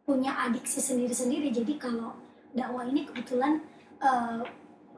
punya 0.06 0.30
adiksi 0.46 0.78
sendiri-sendiri. 0.78 1.50
Jadi 1.50 1.74
kalau 1.80 2.14
dakwah 2.54 2.86
ini 2.86 3.06
kebetulan 3.08 3.58
eh, 3.98 4.42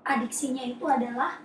adiksinya 0.04 0.62
itu 0.68 0.84
adalah 0.84 1.40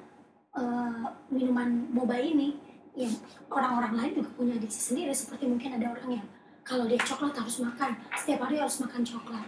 eh, 0.59 1.05
minuman 1.31 1.87
boba 1.95 2.19
ini. 2.19 2.59
Ya 2.97 3.07
orang-orang 3.53 3.93
lain 3.93 4.11
juga 4.21 4.29
punya 4.35 4.53
adiksi 4.59 4.91
sendiri. 4.91 5.13
Seperti 5.15 5.47
mungkin 5.47 5.79
ada 5.79 5.95
orang 5.95 6.19
yang 6.19 6.27
kalau 6.67 6.83
dia 6.83 6.99
coklat 6.99 7.31
harus 7.31 7.63
makan. 7.63 7.95
Setiap 8.19 8.43
hari 8.43 8.59
harus 8.59 8.83
makan 8.83 9.07
coklat. 9.07 9.47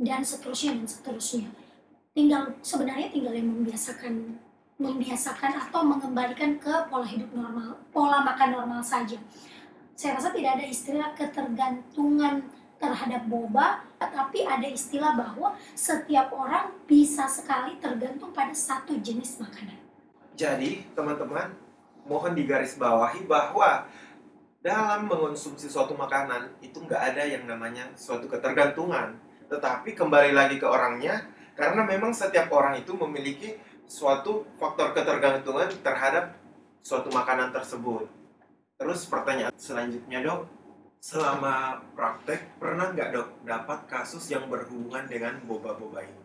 Dan 0.00 0.24
seterusnya 0.24 0.80
dan 0.80 0.88
seterusnya 0.88 1.59
tinggal 2.14 2.54
sebenarnya 2.60 3.08
tinggal 3.10 3.34
yang 3.34 3.48
membiasakan 3.50 4.40
membiasakan 4.80 5.52
atau 5.68 5.84
mengembalikan 5.84 6.56
ke 6.56 6.72
pola 6.88 7.04
hidup 7.04 7.28
normal 7.36 7.76
pola 7.92 8.24
makan 8.24 8.48
normal 8.56 8.80
saja 8.80 9.20
saya 10.00 10.16
rasa 10.16 10.32
tidak 10.32 10.56
ada 10.56 10.64
istilah 10.64 11.12
ketergantungan 11.12 12.40
terhadap 12.80 13.28
boba, 13.28 13.84
tapi 14.00 14.48
ada 14.48 14.64
istilah 14.64 15.12
bahwa 15.12 15.52
setiap 15.76 16.32
orang 16.32 16.72
bisa 16.88 17.28
sekali 17.28 17.76
tergantung 17.76 18.32
pada 18.32 18.56
satu 18.56 18.96
jenis 18.96 19.36
makanan. 19.36 19.76
Jadi, 20.32 20.88
teman-teman, 20.96 21.52
mohon 22.08 22.32
digarisbawahi 22.32 23.28
bahwa 23.28 23.84
dalam 24.64 25.04
mengonsumsi 25.04 25.68
suatu 25.68 25.92
makanan 25.92 26.48
itu 26.64 26.80
nggak 26.80 27.12
ada 27.12 27.22
yang 27.28 27.44
namanya 27.44 27.92
suatu 27.92 28.24
ketergantungan. 28.24 29.20
Tetapi 29.52 29.92
kembali 29.92 30.32
lagi 30.32 30.56
ke 30.56 30.64
orangnya, 30.64 31.28
karena 31.60 31.84
memang 31.84 32.16
setiap 32.16 32.48
orang 32.48 32.80
itu 32.80 32.96
memiliki 32.96 33.60
suatu 33.84 34.48
faktor 34.56 34.96
ketergantungan 34.96 35.68
terhadap 35.84 36.32
suatu 36.80 37.12
makanan 37.12 37.52
tersebut. 37.52 38.08
Terus 38.80 39.04
pertanyaan 39.04 39.52
selanjutnya 39.60 40.24
dok, 40.24 40.48
Selama 41.00 41.80
praktek, 41.96 42.60
pernah 42.60 42.92
nggak 42.92 43.08
dok 43.16 43.28
dapat 43.48 43.88
kasus 43.88 44.28
yang 44.28 44.44
berhubungan 44.52 45.08
dengan 45.08 45.40
boba-boba 45.48 46.04
ini? 46.04 46.22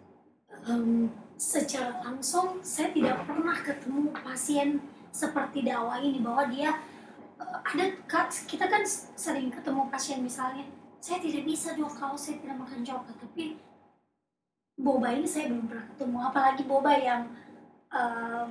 Em, 0.68 1.08
secara 1.40 2.04
langsung 2.04 2.60
saya 2.60 2.92
tidak 2.92 3.24
pernah 3.24 3.56
ketemu 3.56 4.12
pasien 4.12 4.84
seperti 5.16 5.64
dakwah 5.64 6.04
ini 6.04 6.20
bahwa 6.20 6.52
dia 6.52 6.76
eh, 7.40 7.60
ada 7.64 7.88
ka- 8.04 8.28
kita 8.28 8.68
kan 8.68 8.84
sering 9.16 9.48
ketemu 9.48 9.88
pasien 9.88 10.20
misalnya 10.20 10.68
saya 11.00 11.24
tidak 11.24 11.48
bisa 11.48 11.72
dok 11.80 11.96
kalau 11.96 12.20
saya 12.20 12.36
tidak 12.44 12.60
makan 12.60 12.84
coklat 12.84 13.16
tapi 13.16 13.56
boba 14.76 15.08
ini 15.16 15.24
saya 15.24 15.48
belum 15.52 15.72
pernah 15.72 15.86
ketemu 15.96 16.18
apalagi 16.20 16.64
boba 16.68 16.92
yang 17.00 17.22
em, 17.92 18.48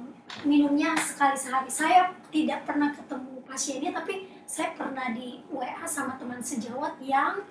minumnya 0.49 0.97
sekali 0.97 1.37
sehari. 1.37 1.69
Saya 1.69 2.17
tidak 2.33 2.65
pernah 2.65 2.91
ketemu 2.93 3.45
pasiennya 3.45 3.93
tapi 3.93 4.29
saya 4.49 4.73
pernah 4.73 5.13
di 5.13 5.45
WA 5.53 5.85
sama 5.85 6.17
teman 6.17 6.41
sejawat 6.41 6.97
yang 7.05 7.45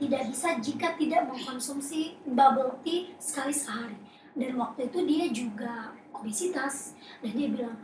tidak 0.00 0.32
bisa 0.32 0.56
jika 0.60 0.96
tidak 0.96 1.28
mengkonsumsi 1.28 2.16
bubble 2.28 2.80
tea 2.84 3.12
sekali 3.20 3.52
sehari. 3.52 3.96
Dan 4.36 4.56
waktu 4.56 4.88
itu 4.88 5.00
dia 5.04 5.26
juga 5.32 5.92
obesitas 6.14 6.94
dan 7.24 7.32
dia 7.34 7.48
bilang 7.50 7.76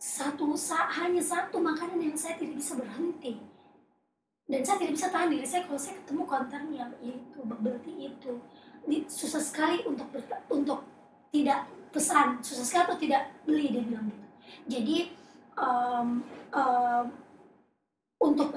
satu 0.00 0.56
sa- 0.56 0.88
hanya 0.88 1.20
satu 1.20 1.60
makanan 1.60 2.00
yang 2.00 2.16
saya 2.16 2.38
tidak 2.38 2.56
bisa 2.58 2.78
berhenti. 2.78 3.36
Dan 4.50 4.66
saya 4.66 4.82
tidak 4.82 4.94
bisa 4.98 5.06
tahan 5.14 5.30
diri 5.30 5.46
saya 5.46 5.62
kalau 5.62 5.78
saya 5.78 5.94
ketemu 6.02 6.22
konten 6.26 6.62
yang 6.74 6.90
itu 6.98 7.38
bubble 7.46 7.78
tea 7.86 8.10
itu 8.10 8.34
susah 9.06 9.42
sekali 9.42 9.82
untuk 9.86 10.08
untuk 10.50 10.86
tidak 11.30 11.66
pesan. 11.90 12.40
Susah 12.42 12.64
sekali 12.64 12.84
atau 12.90 12.98
tidak 12.98 13.22
beli 13.46 13.70
dia 13.74 13.82
bilang 13.84 14.06
gitu. 14.10 14.26
Jadi 14.70 14.96
em, 15.58 16.08
em, 16.54 17.04
untuk 18.20 18.48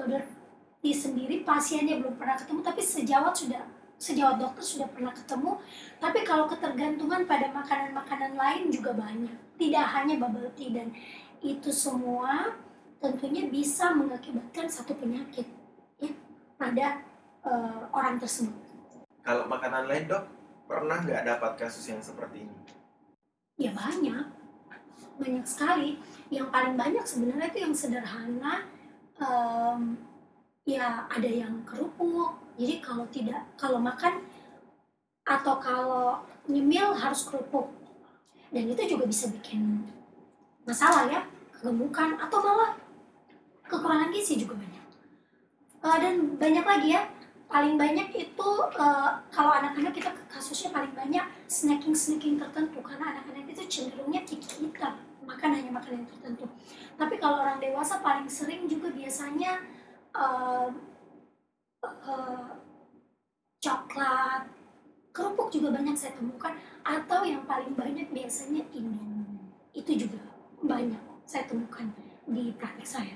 tea 0.84 0.94
sendiri 0.94 1.42
pasiennya 1.46 2.02
belum 2.02 2.20
pernah 2.20 2.36
ketemu 2.36 2.60
tapi 2.60 2.82
sejawat 2.84 3.32
sudah 3.32 3.62
sejawat 3.94 4.36
dokter 4.36 4.64
sudah 4.64 4.88
pernah 4.90 5.14
ketemu. 5.14 5.58
Tapi 6.02 6.18
kalau 6.26 6.44
ketergantungan 6.50 7.24
pada 7.24 7.48
makanan-makanan 7.54 8.32
lain 8.36 8.62
juga 8.68 8.92
banyak. 8.92 9.32
Tidak 9.54 9.86
hanya 9.94 10.18
bubble 10.18 10.50
tea 10.58 10.74
dan 10.74 10.90
itu 11.44 11.70
semua 11.70 12.58
tentunya 12.98 13.44
bisa 13.52 13.92
mengakibatkan 13.92 14.64
satu 14.64 14.96
penyakit 14.96 15.44
ya 16.00 16.08
pada 16.56 17.04
eh, 17.44 17.80
orang 17.92 18.16
tersebut 18.16 18.63
Kalau 19.24 19.48
makanan 19.48 19.88
lain 19.88 20.04
dok, 20.04 20.24
pernah 20.68 21.00
nggak 21.00 21.24
dapat 21.24 21.52
kasus 21.56 21.88
yang 21.88 22.04
seperti 22.04 22.44
ini? 22.44 22.56
ya 23.58 23.70
banyak. 23.74 24.26
Banyak 25.18 25.46
sekali. 25.46 25.98
Yang 26.30 26.48
paling 26.50 26.74
banyak 26.74 27.04
sebenarnya 27.06 27.46
itu 27.54 27.58
yang 27.62 27.74
sederhana 27.74 28.66
em, 29.18 29.98
ya 30.66 31.06
ada 31.06 31.30
yang 31.30 31.62
kerupuk. 31.62 32.34
Jadi 32.58 32.74
kalau 32.82 33.06
tidak 33.10 33.42
kalau 33.58 33.78
makan 33.78 34.22
atau 35.24 35.54
kalau 35.58 36.22
nyemil 36.50 36.94
harus 36.94 37.26
kerupuk. 37.26 37.70
Dan 38.54 38.70
itu 38.70 38.82
juga 38.86 39.06
bisa 39.06 39.30
bikin 39.34 39.82
masalah 40.62 41.10
ya 41.10 41.26
kegemukan 41.58 42.14
atau 42.18 42.38
malah 42.38 42.78
kekurangan 43.66 44.14
gizi 44.14 44.38
juga 44.38 44.54
banyak. 44.58 44.84
Eh, 45.84 45.98
dan 46.00 46.14
banyak 46.38 46.64
lagi 46.64 46.88
ya 46.94 47.02
paling 47.54 47.78
banyak 47.78 48.10
itu 48.18 48.50
eh, 48.74 49.10
kalau 49.30 49.52
anak-anak 49.54 49.94
kita 49.94 50.10
kasusnya 50.26 50.74
paling 50.74 50.90
banyak 50.90 51.22
snacking 51.46 51.94
snacking 51.94 52.34
tertentu. 52.34 52.82
Karena 52.82 53.14
anak-anak 53.14 53.46
itu 53.54 53.62
cenderungnya 53.70 54.26
picky 54.26 54.66
eater 54.66 54.98
makan 55.22 55.54
hanya 55.54 55.70
makan 55.70 56.02
yang 56.02 56.06
tertentu. 56.10 56.50
Tapi 56.98 57.14
kalau 57.22 57.46
orang 57.46 57.62
dewasa 57.62 58.02
paling 58.02 58.26
sering 58.26 58.66
juga 58.66 58.90
biasanya 58.90 59.62
eh, 60.18 60.68
eh, 61.86 62.50
coklat 63.62 64.50
kerupuk 65.14 65.46
juga 65.54 65.78
banyak 65.78 65.94
saya 65.94 66.18
temukan 66.18 66.58
atau 66.82 67.22
yang 67.22 67.46
paling 67.46 67.70
banyak 67.78 68.10
biasanya 68.10 68.66
indomie. 68.74 69.54
Itu 69.70 69.94
juga 69.94 70.18
banyak 70.58 71.22
saya 71.22 71.46
temukan 71.46 71.86
di 72.26 72.50
praktek 72.58 72.88
saya. 72.98 73.14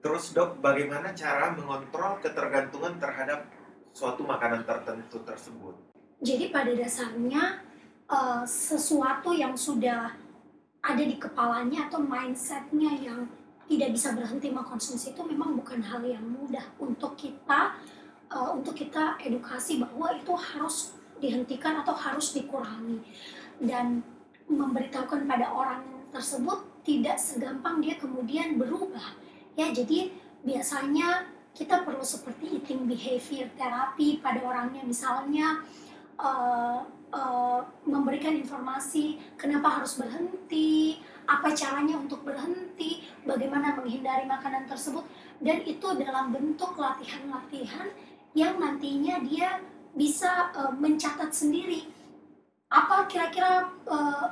Terus 0.00 0.32
dok, 0.32 0.64
bagaimana 0.64 1.12
cara 1.12 1.50
mengontrol 1.52 2.22
ketergantungan 2.22 2.94
terhadap 3.02 3.55
suatu 3.96 4.28
makanan 4.28 4.68
tertentu 4.68 5.24
tersebut? 5.24 5.72
Jadi 6.20 6.52
pada 6.52 6.68
dasarnya 6.76 7.64
eh, 8.12 8.44
sesuatu 8.44 9.32
yang 9.32 9.56
sudah 9.56 10.12
ada 10.84 11.02
di 11.02 11.16
kepalanya 11.16 11.88
atau 11.88 12.04
mindsetnya 12.04 12.92
yang 13.00 13.24
tidak 13.66 13.96
bisa 13.96 14.12
berhenti 14.12 14.52
mengkonsumsi 14.52 15.16
itu 15.16 15.22
memang 15.24 15.58
bukan 15.58 15.80
hal 15.80 16.04
yang 16.04 16.22
mudah 16.22 16.62
untuk 16.76 17.16
kita 17.16 17.72
eh, 18.28 18.50
untuk 18.52 18.76
kita 18.76 19.16
edukasi 19.24 19.80
bahwa 19.80 20.12
itu 20.12 20.36
harus 20.36 20.92
dihentikan 21.16 21.80
atau 21.80 21.96
harus 21.96 22.36
dikurangi 22.36 23.00
dan 23.64 24.04
memberitahukan 24.44 25.24
pada 25.24 25.48
orang 25.48 25.80
tersebut 26.12 26.84
tidak 26.84 27.16
segampang 27.16 27.80
dia 27.80 27.96
kemudian 27.96 28.60
berubah 28.60 29.16
ya 29.56 29.72
jadi 29.72 30.12
biasanya 30.44 31.35
kita 31.56 31.88
perlu 31.88 32.04
seperti 32.04 32.60
eating 32.60 32.84
behavior 32.84 33.48
terapi 33.56 34.20
pada 34.20 34.44
orangnya. 34.44 34.84
Misalnya 34.84 35.64
eh, 36.20 36.78
eh, 37.16 37.60
memberikan 37.88 38.36
informasi 38.36 39.16
kenapa 39.40 39.80
harus 39.80 39.96
berhenti, 39.96 41.00
apa 41.24 41.56
caranya 41.56 41.96
untuk 41.96 42.22
berhenti, 42.22 43.08
bagaimana 43.24 43.72
menghindari 43.72 44.28
makanan 44.28 44.68
tersebut, 44.68 45.02
dan 45.40 45.64
itu 45.64 45.88
dalam 45.96 46.30
bentuk 46.30 46.76
latihan-latihan 46.76 47.88
yang 48.36 48.60
nantinya 48.60 49.24
dia 49.24 49.64
bisa 49.96 50.52
eh, 50.52 50.72
mencatat 50.76 51.32
sendiri. 51.32 51.88
Apa 52.68 53.08
kira-kira 53.08 53.72
eh, 53.88 54.26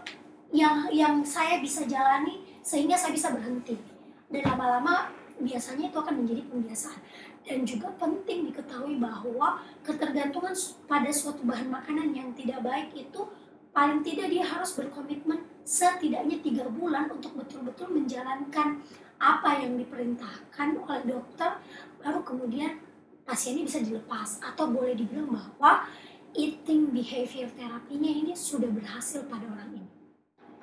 yang 0.52 0.92
yang 0.92 1.14
saya 1.24 1.58
bisa 1.64 1.88
jalani 1.88 2.44
sehingga 2.60 3.00
saya 3.00 3.16
bisa 3.16 3.32
berhenti. 3.32 3.80
Dan 4.28 4.44
lama-lama 4.44 5.23
biasanya 5.42 5.90
itu 5.90 5.98
akan 5.98 6.14
menjadi 6.22 6.42
pembiasaan 6.46 7.00
dan 7.44 7.58
juga 7.66 7.88
penting 8.00 8.48
diketahui 8.48 8.96
bahwa 8.96 9.60
ketergantungan 9.84 10.54
pada 10.88 11.10
suatu 11.10 11.44
bahan 11.44 11.68
makanan 11.68 12.14
yang 12.14 12.30
tidak 12.32 12.62
baik 12.64 12.94
itu 12.94 13.26
paling 13.74 14.00
tidak 14.06 14.30
dia 14.30 14.46
harus 14.46 14.72
berkomitmen 14.78 15.42
setidaknya 15.66 16.38
tiga 16.40 16.64
bulan 16.70 17.10
untuk 17.10 17.34
betul-betul 17.34 17.90
menjalankan 17.90 18.80
apa 19.18 19.50
yang 19.60 19.74
diperintahkan 19.80 20.68
oleh 20.78 21.02
dokter 21.04 21.58
baru 21.98 22.22
kemudian 22.22 22.78
pasiennya 23.24 23.64
bisa 23.66 23.80
dilepas 23.80 24.38
atau 24.44 24.68
boleh 24.68 24.94
dibilang 24.94 25.32
bahwa 25.32 25.88
eating 26.36 26.92
behavior 26.92 27.48
terapinya 27.56 28.10
ini 28.10 28.32
sudah 28.36 28.68
berhasil 28.68 29.24
pada 29.30 29.46
orang 29.48 29.80
ini. 29.80 29.90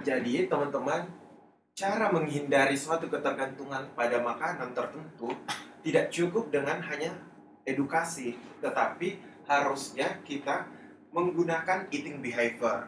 Jadi 0.02 0.46
teman-teman, 0.46 1.10
cara 1.76 2.12
menghindari 2.12 2.76
suatu 2.76 3.08
ketergantungan 3.08 3.92
pada 3.96 4.20
makanan 4.20 4.76
tertentu 4.76 5.32
tidak 5.82 6.14
cukup 6.14 6.54
dengan 6.54 6.78
hanya 6.86 7.18
edukasi, 7.66 8.38
tetapi 8.62 9.18
harusnya 9.50 10.22
kita 10.22 10.70
menggunakan 11.12 11.90
eating 11.90 12.22
behavior. 12.22 12.88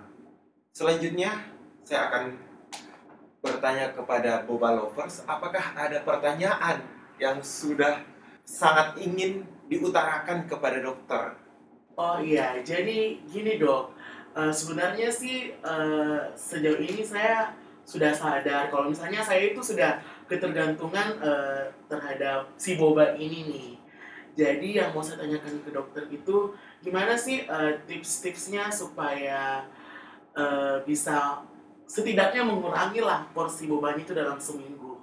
Selanjutnya, 0.73 1.33
saya 1.83 2.09
akan 2.09 2.23
bertanya 3.43 3.91
kepada 3.91 4.47
Boba 4.47 4.71
Lovers, 4.71 5.25
apakah 5.27 5.75
ada 5.75 5.99
pertanyaan 6.05 6.79
yang 7.19 7.43
sudah 7.43 8.01
sangat 8.47 8.95
ingin 9.01 9.43
diutarakan 9.67 10.47
kepada 10.47 10.79
dokter? 10.79 11.35
Oh 11.93 12.17
iya, 12.17 12.57
jadi 12.65 13.21
gini 13.27 13.61
dok, 13.61 13.93
Eh, 14.33 14.49
sebenarnya 14.49 15.13
sih 15.13 15.53
eh, 15.53 16.19
sejauh 16.33 16.81
ini 16.81 17.05
saya 17.05 17.53
sudah 17.83 18.15
sadar 18.15 18.71
kalau 18.71 18.87
misalnya 18.87 19.19
saya 19.19 19.51
itu 19.51 19.59
sudah 19.59 19.99
ketergantungan 20.25 21.19
eh, 21.19 21.63
terhadap 21.91 22.47
si 22.55 22.79
boba 22.79 23.13
ini 23.19 23.39
nih. 23.47 23.71
Jadi 24.33 24.81
yang 24.81 24.95
mau 24.97 25.05
saya 25.05 25.21
tanyakan 25.21 25.61
ke 25.61 25.69
dokter 25.69 26.03
itu 26.09 26.57
gimana 26.81 27.13
sih 27.13 27.45
eh, 27.45 27.73
tips-tipsnya 27.85 28.71
supaya 28.71 29.67
eh, 30.33 30.77
bisa 30.87 31.43
setidaknya 31.85 32.41
mengurangi 32.47 33.03
lah 33.03 33.27
porsi 33.35 33.67
bobanya 33.67 34.01
itu 34.01 34.15
dalam 34.15 34.39
seminggu. 34.39 34.97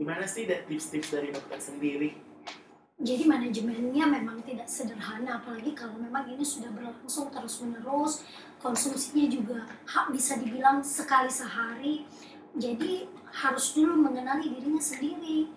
Gimana 0.00 0.26
sih 0.26 0.48
tips-tips 0.48 1.14
dari 1.14 1.30
dokter 1.30 1.60
sendiri? 1.60 2.31
Jadi 3.02 3.26
manajemennya 3.26 4.06
memang 4.06 4.38
tidak 4.46 4.70
sederhana, 4.70 5.42
apalagi 5.42 5.74
kalau 5.74 5.98
memang 5.98 6.22
ini 6.30 6.46
sudah 6.46 6.70
berlangsung 6.70 7.34
terus-menerus, 7.34 8.22
konsumsinya 8.62 9.26
juga 9.26 9.66
hak 9.90 10.14
bisa 10.14 10.38
dibilang 10.38 10.78
sekali 10.86 11.26
sehari. 11.26 12.06
Jadi 12.54 13.10
harus 13.42 13.74
dulu 13.74 13.98
mengenali 13.98 14.54
dirinya 14.54 14.78
sendiri. 14.78 15.50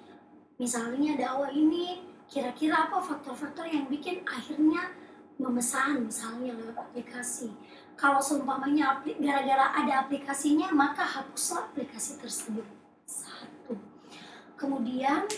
Misalnya 0.57 1.13
dakwah 1.21 1.53
ini 1.53 2.01
kira-kira 2.25 2.89
apa 2.89 2.97
faktor-faktor 2.97 3.69
yang 3.69 3.85
bikin 3.93 4.25
akhirnya 4.25 4.89
memesan 5.37 6.09
misalnya 6.09 6.57
lewat 6.57 6.81
aplikasi. 6.81 7.53
Kalau 7.93 8.17
seumpamanya 8.17 9.05
gara-gara 9.21 9.71
ada 9.85 10.07
aplikasinya, 10.07 10.73
maka 10.73 11.05
hapuslah 11.05 11.69
aplikasi 11.69 12.17
tersebut. 12.17 12.65
Satu. 13.05 13.77
Kemudian 14.57 15.29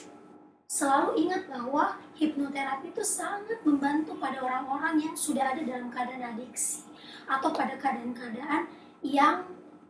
selalu 0.77 1.25
ingat 1.25 1.49
bahwa 1.49 1.97
hipnoterapi 2.13 2.93
itu 2.93 3.01
sangat 3.01 3.57
membantu 3.65 4.13
pada 4.21 4.37
orang-orang 4.45 5.01
yang 5.01 5.15
sudah 5.17 5.57
ada 5.57 5.65
dalam 5.65 5.89
keadaan 5.89 6.37
adiksi 6.37 6.85
atau 7.25 7.49
pada 7.49 7.73
keadaan-keadaan 7.81 8.69
yang 9.01 9.41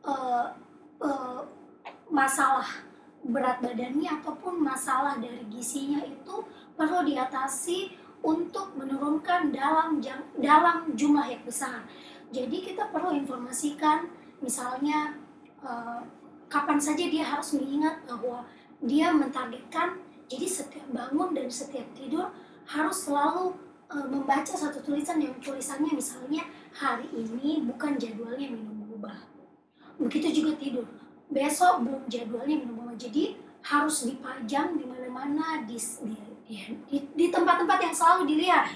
uh, 0.08 0.56
uh, 1.04 1.44
masalah 2.08 2.88
berat 3.28 3.60
badannya 3.60 4.24
ataupun 4.24 4.64
masalah 4.64 5.20
dari 5.20 5.44
gizinya 5.52 6.00
itu 6.08 6.48
perlu 6.80 7.04
diatasi 7.04 7.92
untuk 8.24 8.72
menurunkan 8.80 9.52
dalam 9.52 10.00
dalam 10.40 10.78
jumlah 10.96 11.28
yang 11.28 11.44
besar. 11.44 11.84
Jadi 12.32 12.64
kita 12.64 12.88
perlu 12.96 13.12
informasikan 13.12 14.08
misalnya 14.40 15.20
uh, 15.60 16.00
kapan 16.48 16.80
saja 16.80 17.04
dia 17.12 17.28
harus 17.28 17.60
mengingat 17.60 18.08
bahwa 18.08 18.48
dia 18.80 19.12
mentargetkan 19.12 20.07
jadi 20.28 20.46
setiap 20.48 20.88
bangun 20.92 21.32
dan 21.32 21.48
setiap 21.48 21.88
tidur 21.96 22.28
harus 22.68 23.08
selalu 23.08 23.56
uh, 23.88 24.08
membaca 24.12 24.52
satu 24.52 24.84
tulisan 24.84 25.24
yang 25.24 25.36
tulisannya 25.40 25.96
misalnya 25.96 26.44
hari 26.76 27.08
ini 27.16 27.64
bukan 27.64 27.96
jadwalnya 27.96 28.52
minum 28.52 28.84
obat. 28.92 29.24
Begitu 29.96 30.44
juga 30.44 30.60
tidur. 30.60 30.88
Besok 31.32 31.88
belum 31.88 32.04
jadwalnya 32.12 32.60
minum 32.60 32.84
obat. 32.84 33.00
Jadi 33.00 33.40
harus 33.64 34.08
dipajang 34.08 34.76
di 34.76 34.86
mana-mana 34.86 35.64
di, 35.64 35.80
di 36.92 37.26
tempat-tempat 37.32 37.80
yang 37.84 37.96
selalu 37.96 38.22
dilihat 38.36 38.72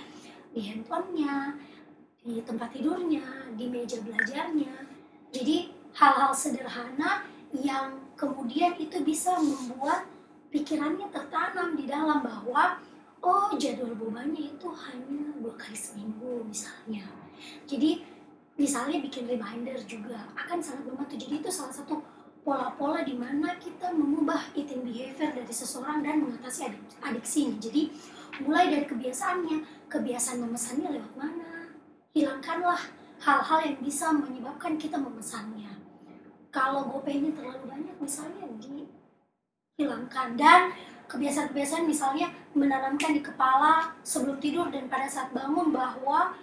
di 0.51 0.61
handphonenya, 0.67 1.55
di 2.23 2.43
tempat 2.43 2.71
tidurnya, 2.75 3.23
di 3.55 3.65
meja 3.67 3.99
belajarnya. 3.99 4.73
Jadi 5.31 5.71
hal-hal 5.95 6.31
sederhana 6.31 7.27
yang 7.51 7.99
kemudian 8.15 8.75
itu 8.79 9.03
bisa 9.03 9.35
membuat 9.39 10.07
pikirannya 10.51 11.07
tertanam 11.09 11.79
di 11.79 11.87
dalam 11.87 12.19
bahwa 12.19 12.77
oh 13.23 13.55
jadwal 13.55 13.95
bobanya 13.95 14.51
itu 14.51 14.67
hanya 14.67 15.31
dua 15.39 15.55
kali 15.55 15.77
seminggu 15.77 16.43
misalnya. 16.43 17.07
Jadi 17.65 18.03
misalnya 18.59 18.99
bikin 19.01 19.25
reminder 19.25 19.79
juga 19.87 20.27
akan 20.35 20.59
sangat 20.59 20.85
membantu. 20.85 21.15
Jadi 21.17 21.39
itu 21.39 21.49
salah 21.49 21.73
satu 21.73 22.03
pola-pola 22.43 23.05
di 23.05 23.15
mana 23.15 23.55
kita 23.57 23.93
mengubah 23.95 24.51
eating 24.57 24.83
behavior 24.83 25.31
dari 25.31 25.53
seseorang 25.53 26.03
dan 26.03 26.19
mengatasi 26.21 26.67
adik 26.67 26.83
adiksinya. 26.99 27.55
Jadi 27.61 27.93
mulai 28.43 28.67
dari 28.67 28.85
kebiasaannya, 28.85 29.87
kebiasaan 29.87 30.41
memesannya 30.43 30.89
lewat 30.99 31.13
mana, 31.15 31.71
hilangkanlah 32.11 32.81
hal-hal 33.21 33.59
yang 33.61 33.77
bisa 33.79 34.09
menyebabkan 34.09 34.75
kita 34.81 34.97
memesannya. 34.97 35.69
Kalau 36.51 36.89
gopaynya 36.89 37.31
terlalu 37.31 37.63
banyak 37.63 37.95
misalnya 38.01 38.43
dihilangkan 39.81 40.37
dan 40.37 40.69
kebiasaan-kebiasaan 41.09 41.89
misalnya 41.89 42.29
menanamkan 42.53 43.17
di 43.17 43.25
kepala 43.25 43.97
sebelum 44.05 44.37
tidur 44.37 44.69
dan 44.69 44.85
pada 44.85 45.09
saat 45.09 45.33
bangun 45.33 45.73
bahwa 45.73 46.37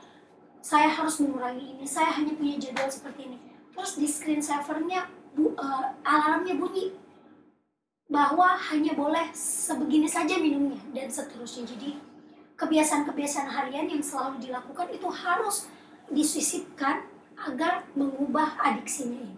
saya 0.58 0.90
harus 0.90 1.22
mengurangi 1.22 1.78
ini, 1.78 1.86
saya 1.86 2.10
hanya 2.18 2.34
punya 2.34 2.58
jadwal 2.58 2.90
seperti 2.90 3.30
ini. 3.30 3.38
Terus 3.72 3.94
di 3.94 4.06
screen 4.10 4.42
savernya 4.42 5.06
bu, 5.32 5.54
uh, 5.54 5.86
alarmnya 6.02 6.58
bunyi 6.58 6.92
bahwa 8.10 8.58
hanya 8.58 8.92
boleh 8.98 9.30
sebegini 9.32 10.10
saja 10.10 10.34
minumnya 10.36 10.82
dan 10.90 11.06
seterusnya. 11.06 11.62
Jadi 11.62 11.94
kebiasaan-kebiasaan 12.58 13.48
harian 13.54 13.86
yang 13.86 14.02
selalu 14.02 14.42
dilakukan 14.50 14.90
itu 14.90 15.08
harus 15.08 15.70
disisipkan 16.10 17.06
agar 17.38 17.86
mengubah 17.94 18.58
adiksinya 18.58 19.22
ini. 19.22 19.37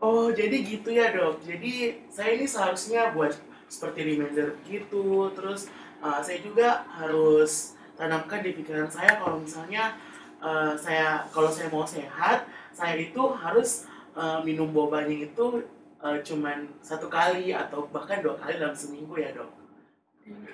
Oh, 0.00 0.32
jadi 0.32 0.64
gitu 0.64 0.96
ya 0.96 1.12
dok. 1.12 1.44
Jadi 1.44 2.00
saya 2.08 2.32
ini 2.40 2.48
seharusnya 2.48 3.12
buat 3.12 3.36
seperti 3.68 4.16
reminder 4.16 4.56
gitu. 4.64 5.28
Terus 5.36 5.68
uh, 6.00 6.24
saya 6.24 6.40
juga 6.40 6.88
harus 6.96 7.76
tanamkan 8.00 8.40
di 8.40 8.56
pikiran 8.56 8.88
saya 8.88 9.20
kalau 9.20 9.44
misalnya 9.44 10.00
uh, 10.40 10.72
saya 10.72 11.28
kalau 11.28 11.52
saya 11.52 11.68
mau 11.68 11.84
sehat, 11.84 12.48
saya 12.72 12.96
itu 12.96 13.20
harus 13.36 13.84
uh, 14.16 14.40
minum 14.40 14.72
bobanya 14.72 15.28
itu 15.28 15.68
uh, 16.00 16.18
cuman 16.24 16.64
satu 16.80 17.12
kali 17.12 17.52
atau 17.52 17.84
bahkan 17.92 18.24
dua 18.24 18.40
kali 18.40 18.56
dalam 18.56 18.72
seminggu 18.72 19.20
ya 19.20 19.36
dok? 19.36 19.52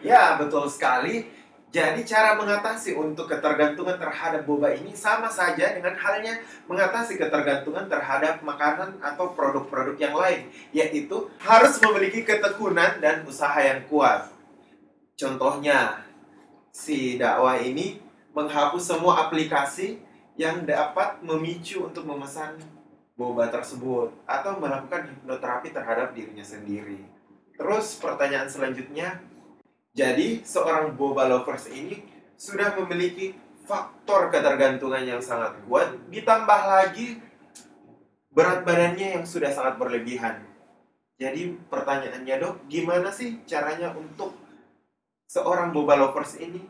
Ya 0.03 0.35
betul 0.43 0.67
sekali. 0.67 1.31
Jadi 1.75 2.07
cara 2.07 2.39
mengatasi 2.39 2.95
untuk 2.95 3.27
ketergantungan 3.27 3.99
terhadap 3.99 4.47
boba 4.47 4.71
ini 4.73 4.95
sama 4.95 5.27
saja 5.27 5.75
dengan 5.75 5.99
halnya 5.99 6.39
mengatasi 6.71 7.19
ketergantungan 7.19 7.91
terhadap 7.91 8.41
makanan 8.41 8.97
atau 9.03 9.35
produk-produk 9.35 9.99
yang 9.99 10.15
lain, 10.15 10.47
yaitu 10.71 11.27
harus 11.43 11.77
memiliki 11.83 12.23
ketekunan 12.23 13.03
dan 13.03 13.27
usaha 13.27 13.59
yang 13.59 13.83
kuat. 13.91 14.31
Contohnya, 15.19 16.07
si 16.71 17.19
dakwah 17.19 17.59
ini 17.59 17.99
menghapus 18.31 18.85
semua 18.95 19.27
aplikasi 19.27 19.99
yang 20.37 20.69
dapat 20.69 21.19
memicu 21.25 21.89
untuk 21.89 22.05
memesan 22.05 22.61
boba 23.17 23.49
tersebut 23.49 24.13
atau 24.29 24.61
melakukan 24.61 25.09
hipnoterapi 25.09 25.73
terhadap 25.73 26.13
dirinya 26.13 26.45
sendiri. 26.45 27.01
Terus 27.57 27.97
pertanyaan 27.97 28.45
selanjutnya, 28.45 29.25
jadi 29.97 30.45
seorang 30.45 30.93
boba 30.93 31.25
lovers 31.25 31.73
ini 31.73 32.05
sudah 32.37 32.77
memiliki 32.77 33.33
faktor 33.65 34.29
ketergantungan 34.29 35.01
yang 35.01 35.25
sangat 35.25 35.57
kuat, 35.65 35.89
ditambah 36.13 36.61
lagi 36.69 37.17
berat 38.29 38.61
badannya 38.69 39.17
yang 39.17 39.25
sudah 39.25 39.49
sangat 39.49 39.81
berlebihan. 39.81 40.45
Jadi 41.17 41.57
pertanyaannya 41.73 42.35
dok, 42.37 42.69
gimana 42.69 43.09
sih 43.09 43.41
caranya 43.49 43.97
untuk 43.97 44.37
seorang 45.33 45.73
boba 45.73 45.97
lovers 45.97 46.37
ini 46.45 46.61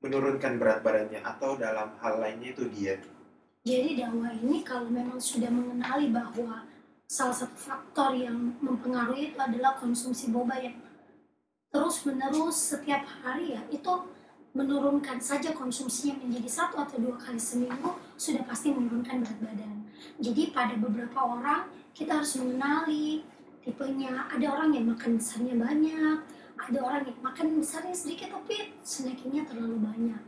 menurunkan 0.00 0.56
berat 0.56 0.80
badannya 0.80 1.20
atau 1.20 1.52
dalam 1.60 2.00
hal 2.00 2.16
lainnya 2.16 2.56
itu 2.56 2.64
diet? 2.72 3.04
Jadi 3.68 4.00
dakwah 4.00 4.32
ini 4.32 4.64
kalau 4.64 4.88
memang 4.88 5.20
sudah 5.20 5.52
mengenali 5.52 6.08
bahwa 6.08 6.64
salah 7.04 7.36
satu 7.36 7.60
faktor 7.60 8.16
yang 8.16 8.56
mempengaruhi 8.64 9.36
itu 9.36 9.36
adalah 9.36 9.76
konsumsi 9.76 10.32
boba 10.32 10.56
yang 10.56 10.87
terus 11.68 12.04
menerus 12.08 12.56
setiap 12.56 13.04
hari 13.04 13.52
ya 13.56 13.62
itu 13.68 13.92
menurunkan 14.56 15.20
saja 15.20 15.52
konsumsinya 15.52 16.16
menjadi 16.24 16.48
satu 16.48 16.80
atau 16.80 16.96
dua 16.98 17.14
kali 17.20 17.36
seminggu 17.36 17.94
sudah 18.16 18.42
pasti 18.48 18.72
menurunkan 18.72 19.20
berat 19.22 19.38
badan. 19.44 19.76
Jadi 20.18 20.50
pada 20.50 20.74
beberapa 20.74 21.18
orang 21.20 21.68
kita 21.92 22.18
harus 22.22 22.40
mengenali 22.40 23.22
tipenya. 23.62 24.26
Ada 24.32 24.46
orang 24.48 24.72
yang 24.72 24.88
makan 24.88 25.20
besarnya 25.20 25.54
banyak, 25.54 26.18
ada 26.56 26.78
orang 26.80 27.02
yang 27.04 27.18
makan 27.20 27.60
besarnya 27.60 27.94
sedikit 27.94 28.32
tapi 28.32 28.72
snackingnya 28.82 29.44
terlalu 29.44 29.76
banyak. 29.78 30.22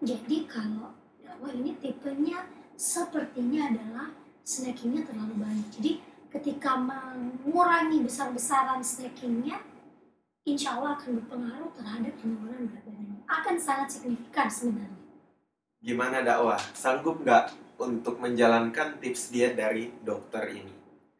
Jadi 0.00 0.36
kalau 0.48 0.96
dakwah 1.20 1.52
ini 1.52 1.76
tipenya 1.78 2.48
sepertinya 2.74 3.68
adalah 3.70 4.08
snackingnya 4.42 5.04
terlalu 5.04 5.34
banyak. 5.36 5.68
Jadi 5.78 5.92
ketika 6.32 6.76
mengurangi 6.80 8.02
besar-besaran 8.04 8.80
snackingnya, 8.80 9.60
insya 10.46 10.78
Allah 10.78 10.94
akan 10.94 11.18
berpengaruh 11.20 11.70
terhadap 11.74 12.14
penurunan 12.22 12.70
berat 12.70 12.86
badan. 12.86 13.18
Akan 13.26 13.56
sangat 13.58 13.98
signifikan 13.98 14.46
sebenarnya. 14.46 15.02
Gimana 15.82 16.22
dakwah? 16.22 16.62
Sanggup 16.70 17.18
nggak 17.26 17.50
untuk 17.82 18.22
menjalankan 18.22 19.02
tips 19.02 19.34
diet 19.34 19.58
dari 19.58 19.90
dokter 20.06 20.46
ini? 20.54 20.74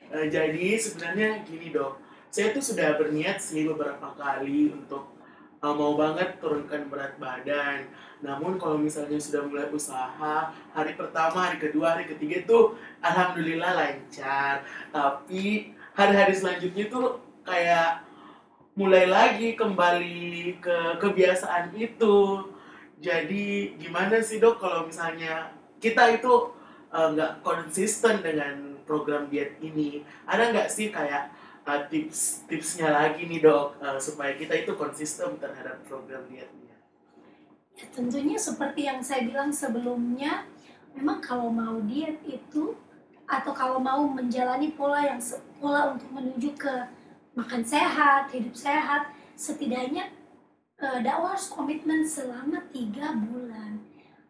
Uh, 0.07 0.31
jadi 0.31 0.79
sebenarnya 0.79 1.43
gini 1.43 1.75
dok, 1.75 1.99
saya 2.31 2.55
tuh 2.55 2.63
sudah 2.63 2.95
berniat 2.95 3.43
sih 3.43 3.67
beberapa 3.67 4.15
kali 4.15 4.71
untuk 4.71 5.11
uh, 5.59 5.75
mau 5.75 5.99
banget 5.99 6.39
turunkan 6.39 6.87
berat 6.87 7.19
badan 7.19 7.91
namun 8.25 8.57
kalau 8.57 8.81
misalnya 8.81 9.21
sudah 9.21 9.45
mulai 9.45 9.69
usaha 9.69 10.49
hari 10.73 10.97
pertama 10.97 11.53
hari 11.53 11.61
kedua 11.61 11.99
hari 11.99 12.09
ketiga 12.09 12.49
tuh 12.49 12.73
alhamdulillah 13.05 13.77
lancar 13.77 14.65
tapi 14.89 15.77
hari-hari 15.93 16.33
selanjutnya 16.33 16.89
tuh 16.89 17.21
kayak 17.45 18.01
mulai 18.77 19.09
lagi 19.09 19.57
kembali 19.57 20.61
ke 20.61 21.01
kebiasaan 21.01 21.73
itu. 21.75 22.47
Jadi 23.01 23.77
gimana 23.81 24.21
sih 24.21 24.41
dok 24.41 24.61
kalau 24.61 24.87
misalnya 24.89 25.53
kita 25.81 26.17
itu 26.17 26.53
uh, 26.93 27.09
nggak 27.13 27.33
uh, 27.33 27.39
konsisten 27.41 28.21
dengan 28.21 28.77
program 28.85 29.29
diet 29.33 29.57
ini? 29.65 30.05
Ada 30.29 30.53
nggak 30.53 30.69
sih 30.69 30.93
kayak 30.93 31.33
uh, 31.67 31.83
tips 31.91 32.47
tipsnya 32.47 32.95
lagi 32.95 33.27
nih 33.27 33.43
dok 33.43 33.77
uh, 33.83 33.99
supaya 33.99 34.33
kita 34.39 34.55
itu 34.55 34.73
konsisten 34.79 35.37
terhadap 35.37 35.83
program 35.85 36.23
dietnya 36.31 36.79
ya 37.77 37.87
tentunya 37.93 38.39
seperti 38.41 38.89
yang 38.89 39.05
saya 39.05 39.27
bilang 39.27 39.53
sebelumnya 39.53 40.49
memang 40.97 41.21
kalau 41.21 41.53
mau 41.53 41.77
diet 41.85 42.23
itu 42.25 42.73
atau 43.27 43.53
kalau 43.53 43.83
mau 43.83 44.07
menjalani 44.07 44.73
pola 44.73 45.03
yang 45.03 45.21
pola 45.59 45.93
untuk 45.93 46.09
menuju 46.15 46.55
ke 46.55 46.75
makan 47.37 47.63
sehat 47.63 48.33
hidup 48.33 48.57
sehat 48.57 49.13
setidaknya 49.37 50.09
uh, 50.81 50.99
dakwah 51.05 51.37
harus 51.37 51.53
komitmen 51.53 52.01
selama 52.01 52.65
tiga 52.73 53.13
bulan. 53.13 53.85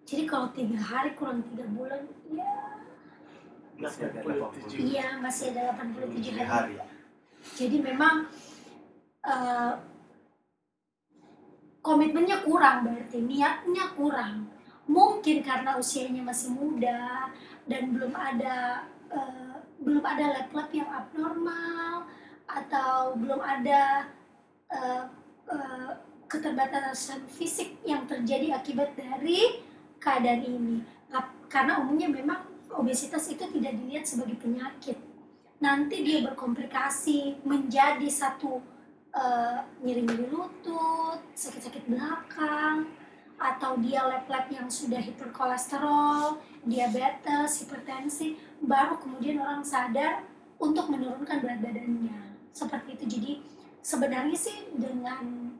Jadi 0.06 0.22
kalau 0.26 0.50
tiga 0.50 0.78
hari 0.78 1.14
kurang 1.14 1.42
tiga 1.46 1.66
bulan 1.70 2.02
ya 2.30 2.54
masih 3.76 4.08
ada 4.08 4.24
87 4.24 4.80
iya 4.80 5.08
masih 5.20 5.52
ada 5.52 5.76
87 5.76 6.32
hari. 6.32 6.48
hari 6.48 6.74
jadi 7.54 7.76
memang 7.84 8.24
uh, 9.20 9.76
komitmennya 11.86 12.42
kurang 12.42 12.82
berarti 12.82 13.22
niatnya 13.22 13.94
kurang. 13.94 14.50
Mungkin 14.86 15.42
karena 15.42 15.78
usianya 15.78 16.22
masih 16.22 16.54
muda 16.54 17.30
dan 17.66 17.90
belum 17.90 18.14
ada 18.14 18.86
eh, 19.10 19.54
belum 19.82 20.02
ada 20.02 20.30
lab-lab 20.30 20.70
yang 20.70 20.86
abnormal 20.86 22.06
atau 22.46 23.18
belum 23.18 23.42
ada 23.42 24.10
eh, 24.70 25.04
eh, 25.50 25.90
keterbatasan 26.26 27.26
fisik 27.30 27.78
yang 27.86 28.06
terjadi 28.06 28.58
akibat 28.58 28.94
dari 28.98 29.62
keadaan 30.02 30.42
ini 30.42 30.76
karena 31.46 31.78
umumnya 31.78 32.10
memang 32.10 32.42
obesitas 32.74 33.30
itu 33.30 33.46
tidak 33.46 33.78
dilihat 33.78 34.02
sebagai 34.02 34.34
penyakit 34.42 34.98
nanti 35.60 36.04
dia 36.04 36.20
berkomplikasi 36.26 37.40
menjadi 37.46 38.06
satu 38.10 38.60
eh, 39.16 39.58
nyeri-nyeri 39.80 40.28
lutut, 40.28 41.20
sakit-sakit 41.32 41.88
belakang, 41.88 42.92
atau 43.36 43.76
dia 43.80 44.04
lab-lab 44.04 44.48
yang 44.48 44.68
sudah 44.68 45.00
hiperkolesterol, 45.00 46.40
diabetes, 46.64 47.64
hipertensi, 47.64 48.36
baru 48.64 48.96
kemudian 49.00 49.40
orang 49.40 49.64
sadar 49.64 50.24
untuk 50.56 50.88
menurunkan 50.88 51.44
berat 51.44 51.60
badannya. 51.60 52.35
Seperti 52.56 52.96
itu. 52.96 53.04
Jadi 53.04 53.32
sebenarnya 53.84 54.32
sih 54.32 54.72
dengan 54.72 55.52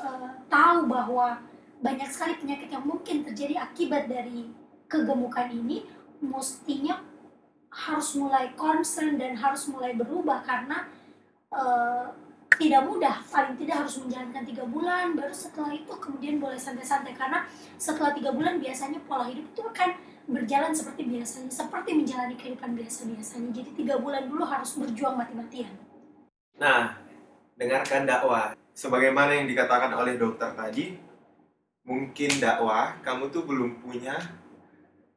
eh, 0.00 0.30
tahu 0.48 0.88
bahwa 0.88 1.36
banyak 1.84 2.08
sekali 2.08 2.40
penyakit 2.40 2.72
yang 2.72 2.84
mungkin 2.88 3.20
terjadi 3.28 3.60
akibat 3.60 4.08
dari 4.08 4.48
kegemukan 4.88 5.52
ini, 5.52 5.84
mestinya 6.24 7.04
harus 7.70 8.16
mulai 8.16 8.56
concern 8.56 9.20
dan 9.20 9.36
harus 9.36 9.68
mulai 9.68 9.92
berubah 9.92 10.40
karena 10.40 10.88
eh, 11.52 12.08
tidak 12.56 12.88
mudah. 12.88 13.20
Paling 13.28 13.60
tidak 13.60 13.84
harus 13.84 14.00
menjalankan 14.00 14.48
tiga 14.48 14.64
bulan 14.64 15.12
baru 15.12 15.36
setelah 15.36 15.76
itu 15.76 15.92
kemudian 16.00 16.40
boleh 16.40 16.56
santai-santai. 16.56 17.12
Karena 17.12 17.44
setelah 17.76 18.16
tiga 18.16 18.32
bulan 18.32 18.56
biasanya 18.56 19.04
pola 19.04 19.28
hidup 19.28 19.44
itu 19.44 19.60
akan 19.60 19.92
berjalan 20.30 20.72
seperti 20.72 21.04
biasanya 21.04 21.50
seperti 21.50 21.90
menjalani 21.92 22.38
kehidupan 22.38 22.78
biasa 22.78 23.10
biasanya 23.10 23.50
jadi 23.50 23.70
tiga 23.74 23.94
bulan 23.98 24.30
dulu 24.30 24.46
harus 24.46 24.78
berjuang 24.78 25.18
mati-matian 25.18 25.74
Nah, 26.60 26.92
dengarkan 27.56 28.04
dakwah. 28.04 28.52
Sebagaimana 28.76 29.32
yang 29.32 29.48
dikatakan 29.48 29.96
oleh 29.96 30.20
dokter 30.20 30.52
tadi, 30.52 30.92
mungkin 31.88 32.36
dakwah 32.36 33.00
kamu 33.00 33.32
tuh 33.32 33.48
belum 33.48 33.80
punya 33.80 34.12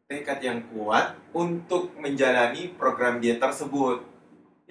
tekad 0.08 0.40
yang 0.40 0.64
kuat 0.72 1.20
untuk 1.36 1.92
menjalani 2.00 2.72
program 2.80 3.20
diet 3.20 3.44
tersebut. 3.44 4.08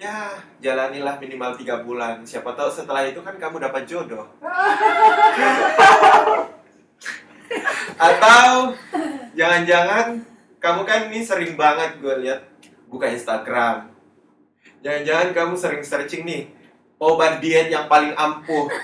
Ya, 0.01 0.41
jalanilah 0.65 1.21
minimal 1.21 1.53
tiga 1.53 1.85
bulan. 1.85 2.25
Siapa 2.25 2.57
tahu 2.57 2.73
setelah 2.73 3.05
itu 3.05 3.21
kan 3.21 3.37
kamu 3.37 3.61
dapat 3.69 3.85
jodoh. 3.85 4.25
Atau 8.09 8.73
jangan-jangan 9.37 10.25
kamu 10.57 10.81
kan 10.89 10.99
ini 11.13 11.21
sering 11.21 11.53
banget 11.53 12.01
gue 12.01 12.25
lihat 12.25 12.41
buka 12.89 13.13
Instagram. 13.13 13.93
Jangan-jangan 14.81 15.29
kamu 15.37 15.53
sering 15.53 15.85
searching 15.85 16.25
nih 16.25 16.62
obat 17.03 17.43
diet 17.43 17.67
yang 17.67 17.91
paling 17.91 18.15
ampuh. 18.15 18.71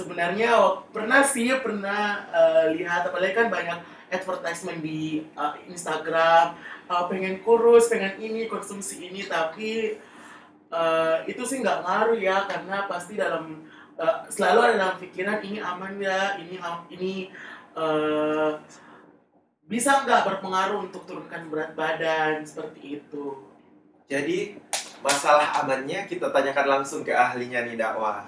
sebenarnya 0.00 0.48
oh, 0.56 0.86
pernah 0.88 1.20
sih 1.26 1.50
pernah 1.60 2.24
eh, 2.30 2.66
lihat 2.80 3.10
apalagi 3.10 3.34
kan 3.36 3.48
banyak 3.52 3.78
advertisement 4.08 4.80
di 4.80 5.26
eh, 5.26 5.54
Instagram 5.68 6.56
eh, 6.88 7.04
pengen 7.10 7.42
kurus 7.44 7.90
pengen 7.90 8.16
ini 8.16 8.48
konsumsi 8.48 9.10
ini 9.10 9.26
tapi 9.28 10.00
eh, 10.70 11.16
itu 11.28 11.42
sih 11.44 11.60
nggak 11.60 11.84
ngaruh 11.84 12.18
ya 12.18 12.48
karena 12.48 12.88
pasti 12.88 13.18
dalam 13.18 13.66
eh, 14.00 14.16
selalu 14.32 14.58
ada 14.64 14.74
dalam 14.78 14.96
pikiran 15.02 15.44
ini 15.44 15.58
aman 15.60 15.92
ya 16.00 16.40
ini 16.40 16.56
ini 16.94 17.12
eh, 17.76 18.50
bisa 19.70 20.02
nggak 20.02 20.26
berpengaruh 20.26 20.90
untuk 20.90 21.06
turunkan 21.06 21.46
berat 21.46 21.78
badan 21.78 22.42
seperti 22.42 22.98
itu 22.98 23.46
Jadi 24.10 24.58
masalah 25.00 25.60
amannya 25.60 26.06
kita 26.06 26.32
tanyakan 26.32 26.80
langsung 26.80 27.04
ke 27.04 27.12
ahlinya 27.12 27.64
nih 27.64 27.76
dakwah. 27.76 28.24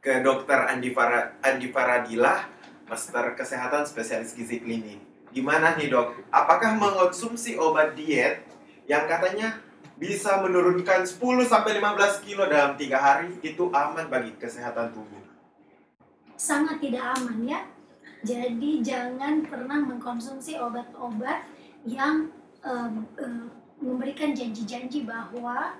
Ke 0.00 0.22
dokter 0.22 0.70
Andi, 0.70 0.94
Fara, 0.94 1.34
Andi 1.42 1.68
Faradilah, 1.72 2.46
Master 2.86 3.34
Kesehatan 3.34 3.84
Spesialis 3.88 4.32
Gizi 4.32 4.62
Klinik. 4.62 5.02
Gimana 5.34 5.74
nih 5.74 5.90
dok? 5.90 6.14
Apakah 6.30 6.78
mengonsumsi 6.78 7.58
obat 7.58 7.98
diet 7.98 8.46
yang 8.86 9.04
katanya 9.10 9.58
bisa 9.98 10.38
menurunkan 10.40 11.02
10-15 11.04 12.24
kilo 12.24 12.46
dalam 12.46 12.78
tiga 12.78 13.00
hari 13.00 13.34
itu 13.42 13.68
aman 13.72 14.06
bagi 14.06 14.32
kesehatan 14.38 14.92
tubuh? 14.92 15.26
sangat 16.36 16.78
tidak 16.84 17.16
aman 17.16 17.48
ya 17.48 17.60
jadi 18.20 18.70
jangan 18.84 19.44
pernah 19.48 19.80
mengkonsumsi 19.80 20.60
obat-obat 20.60 21.48
yang 21.88 22.28
eh, 22.60 22.90
eh, 23.20 23.44
memberikan 23.80 24.36
janji-janji 24.36 25.04
bahwa 25.08 25.76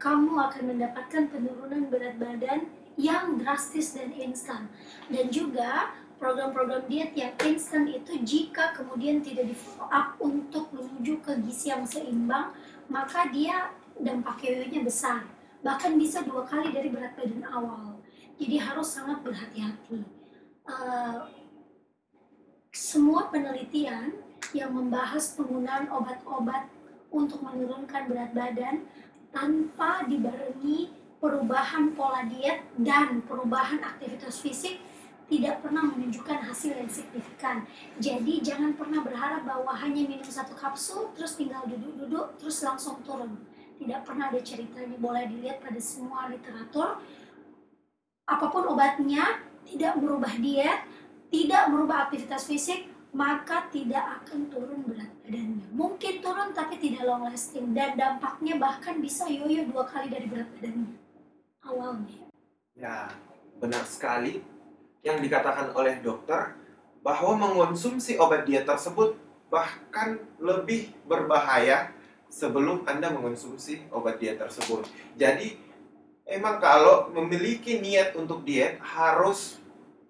kamu 0.00 0.32
akan 0.32 0.62
mendapatkan 0.74 1.28
penurunan 1.28 1.92
berat 1.92 2.16
badan 2.16 2.72
yang 2.96 3.36
drastis 3.36 3.92
dan 3.92 4.10
instan. 4.16 4.72
Dan 5.12 5.28
juga 5.28 5.92
program-program 6.16 6.88
diet 6.88 7.12
yang 7.12 7.36
instan 7.44 7.84
itu 7.86 8.16
jika 8.24 8.72
kemudian 8.72 9.20
tidak 9.20 9.52
di 9.52 9.56
follow 9.56 9.88
up 9.92 10.16
untuk 10.18 10.72
menuju 10.72 11.20
ke 11.20 11.32
gizi 11.44 11.72
yang 11.72 11.84
seimbang 11.84 12.52
maka 12.88 13.28
dia 13.28 13.70
dampak 14.00 14.40
yoyonya 14.42 14.80
besar. 14.82 15.22
Bahkan 15.60 16.00
bisa 16.00 16.24
dua 16.24 16.48
kali 16.48 16.72
dari 16.72 16.88
berat 16.88 17.14
badan 17.14 17.44
awal. 17.46 18.00
Jadi 18.40 18.56
harus 18.56 18.88
sangat 18.88 19.20
berhati-hati. 19.20 20.00
Eh, 20.64 21.20
semua 22.72 23.28
penelitian 23.28 24.16
yang 24.56 24.72
membahas 24.72 25.36
penggunaan 25.36 25.92
obat-obat 25.92 26.72
untuk 27.10 27.42
menurunkan 27.42 28.06
berat 28.06 28.32
badan 28.32 28.86
tanpa 29.30 30.04
dibarengi 30.06 30.90
perubahan 31.20 31.94
pola 31.94 32.26
diet 32.26 32.66
dan 32.80 33.22
perubahan 33.24 33.78
aktivitas 33.82 34.42
fisik 34.42 34.80
tidak 35.30 35.62
pernah 35.62 35.86
menunjukkan 35.86 36.42
hasil 36.42 36.74
yang 36.74 36.90
signifikan. 36.90 37.62
Jadi 38.02 38.42
jangan 38.42 38.74
pernah 38.74 38.98
berharap 38.98 39.46
bahwa 39.46 39.70
hanya 39.78 40.02
minum 40.02 40.26
satu 40.26 40.58
kapsul 40.58 41.14
terus 41.14 41.38
tinggal 41.38 41.62
duduk-duduk 41.70 42.34
terus 42.42 42.58
langsung 42.66 42.98
turun. 43.06 43.38
Tidak 43.78 44.02
pernah 44.02 44.28
ada 44.28 44.42
ceritanya. 44.42 44.98
Boleh 44.98 45.30
dilihat 45.30 45.62
pada 45.62 45.78
semua 45.78 46.26
literatur. 46.28 46.98
Apa 48.26 48.46
pun 48.50 48.66
obatnya 48.74 49.38
tidak 49.62 49.96
merubah 50.02 50.34
diet, 50.34 50.82
tidak 51.30 51.70
merubah 51.70 52.10
aktivitas 52.10 52.50
fisik, 52.50 52.90
maka 53.10 53.66
tidak 53.74 54.22
akan 54.22 54.46
turun 54.50 54.86
berat 54.86 55.10
badannya. 55.26 55.66
Mungkin 55.74 56.22
turun 56.22 56.54
tapi 56.54 56.78
tidak 56.78 57.02
long 57.06 57.26
lasting 57.26 57.74
dan 57.74 57.98
dampaknya 57.98 58.54
bahkan 58.58 59.02
bisa 59.02 59.26
yoyo 59.26 59.66
dua 59.66 59.82
kali 59.86 60.10
dari 60.10 60.30
berat 60.30 60.46
badannya 60.58 60.94
awalnya. 61.66 62.30
Ya, 62.78 63.10
benar 63.58 63.84
sekali 63.84 64.40
yang 65.02 65.18
dikatakan 65.18 65.74
oleh 65.74 65.98
dokter 66.00 66.54
bahwa 67.00 67.36
mengonsumsi 67.36 68.20
obat 68.20 68.44
diet 68.44 68.68
tersebut 68.68 69.16
bahkan 69.50 70.20
lebih 70.38 70.94
berbahaya 71.08 71.90
sebelum 72.30 72.86
Anda 72.86 73.10
mengonsumsi 73.10 73.90
obat 73.90 74.22
diet 74.22 74.38
tersebut. 74.38 74.86
Jadi, 75.18 75.58
emang 76.22 76.62
kalau 76.62 77.10
memiliki 77.10 77.82
niat 77.82 78.14
untuk 78.14 78.46
diet 78.46 78.78
harus 78.78 79.58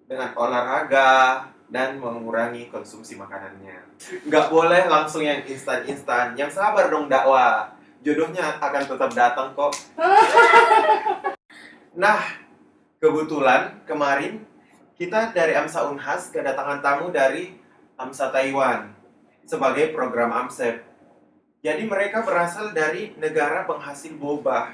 dengan 0.05 0.35
olahraga 0.37 1.49
dan 1.71 1.97
mengurangi 1.97 2.67
konsumsi 2.67 3.15
makanannya. 3.15 3.79
Nggak 4.27 4.45
boleh 4.51 4.91
langsung 4.91 5.23
yang 5.23 5.39
instan-instan. 5.47 6.35
Yang 6.35 6.59
sabar 6.59 6.91
dong 6.91 7.07
dakwah. 7.07 7.71
Jodohnya 8.03 8.59
akan 8.59 8.83
tetap 8.85 9.11
datang 9.15 9.55
kok. 9.55 9.73
Nah, 11.91 12.23
kebetulan 13.03 13.83
kemarin 13.83 14.47
kita 14.95 15.35
dari 15.35 15.59
AMSA 15.59 15.91
Unhas 15.91 16.31
kedatangan 16.31 16.79
tamu 16.79 17.11
dari 17.11 17.51
AMSA 17.99 18.31
Taiwan 18.31 18.95
sebagai 19.43 19.91
program 19.91 20.31
AMSEP. 20.31 20.87
Jadi 21.59 21.83
mereka 21.83 22.23
berasal 22.23 22.71
dari 22.71 23.11
negara 23.19 23.67
penghasil 23.67 24.15
boba. 24.15 24.71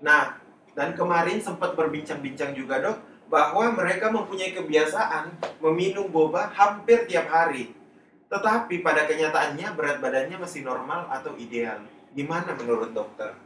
Nah, 0.00 0.40
dan 0.72 0.96
kemarin 0.96 1.36
sempat 1.44 1.76
berbincang-bincang 1.76 2.56
juga 2.56 2.80
dok 2.80 2.96
bahwa 3.30 3.70
mereka 3.70 4.10
mempunyai 4.10 4.50
kebiasaan 4.50 5.30
meminum 5.62 6.10
boba 6.10 6.50
hampir 6.50 7.06
tiap 7.06 7.30
hari. 7.30 7.70
Tetapi 8.26 8.82
pada 8.82 9.06
kenyataannya 9.06 9.70
berat 9.78 10.02
badannya 10.02 10.34
masih 10.34 10.66
normal 10.66 11.06
atau 11.06 11.38
ideal. 11.38 11.78
Gimana 12.10 12.58
menurut 12.58 12.90
dokter? 12.90 13.38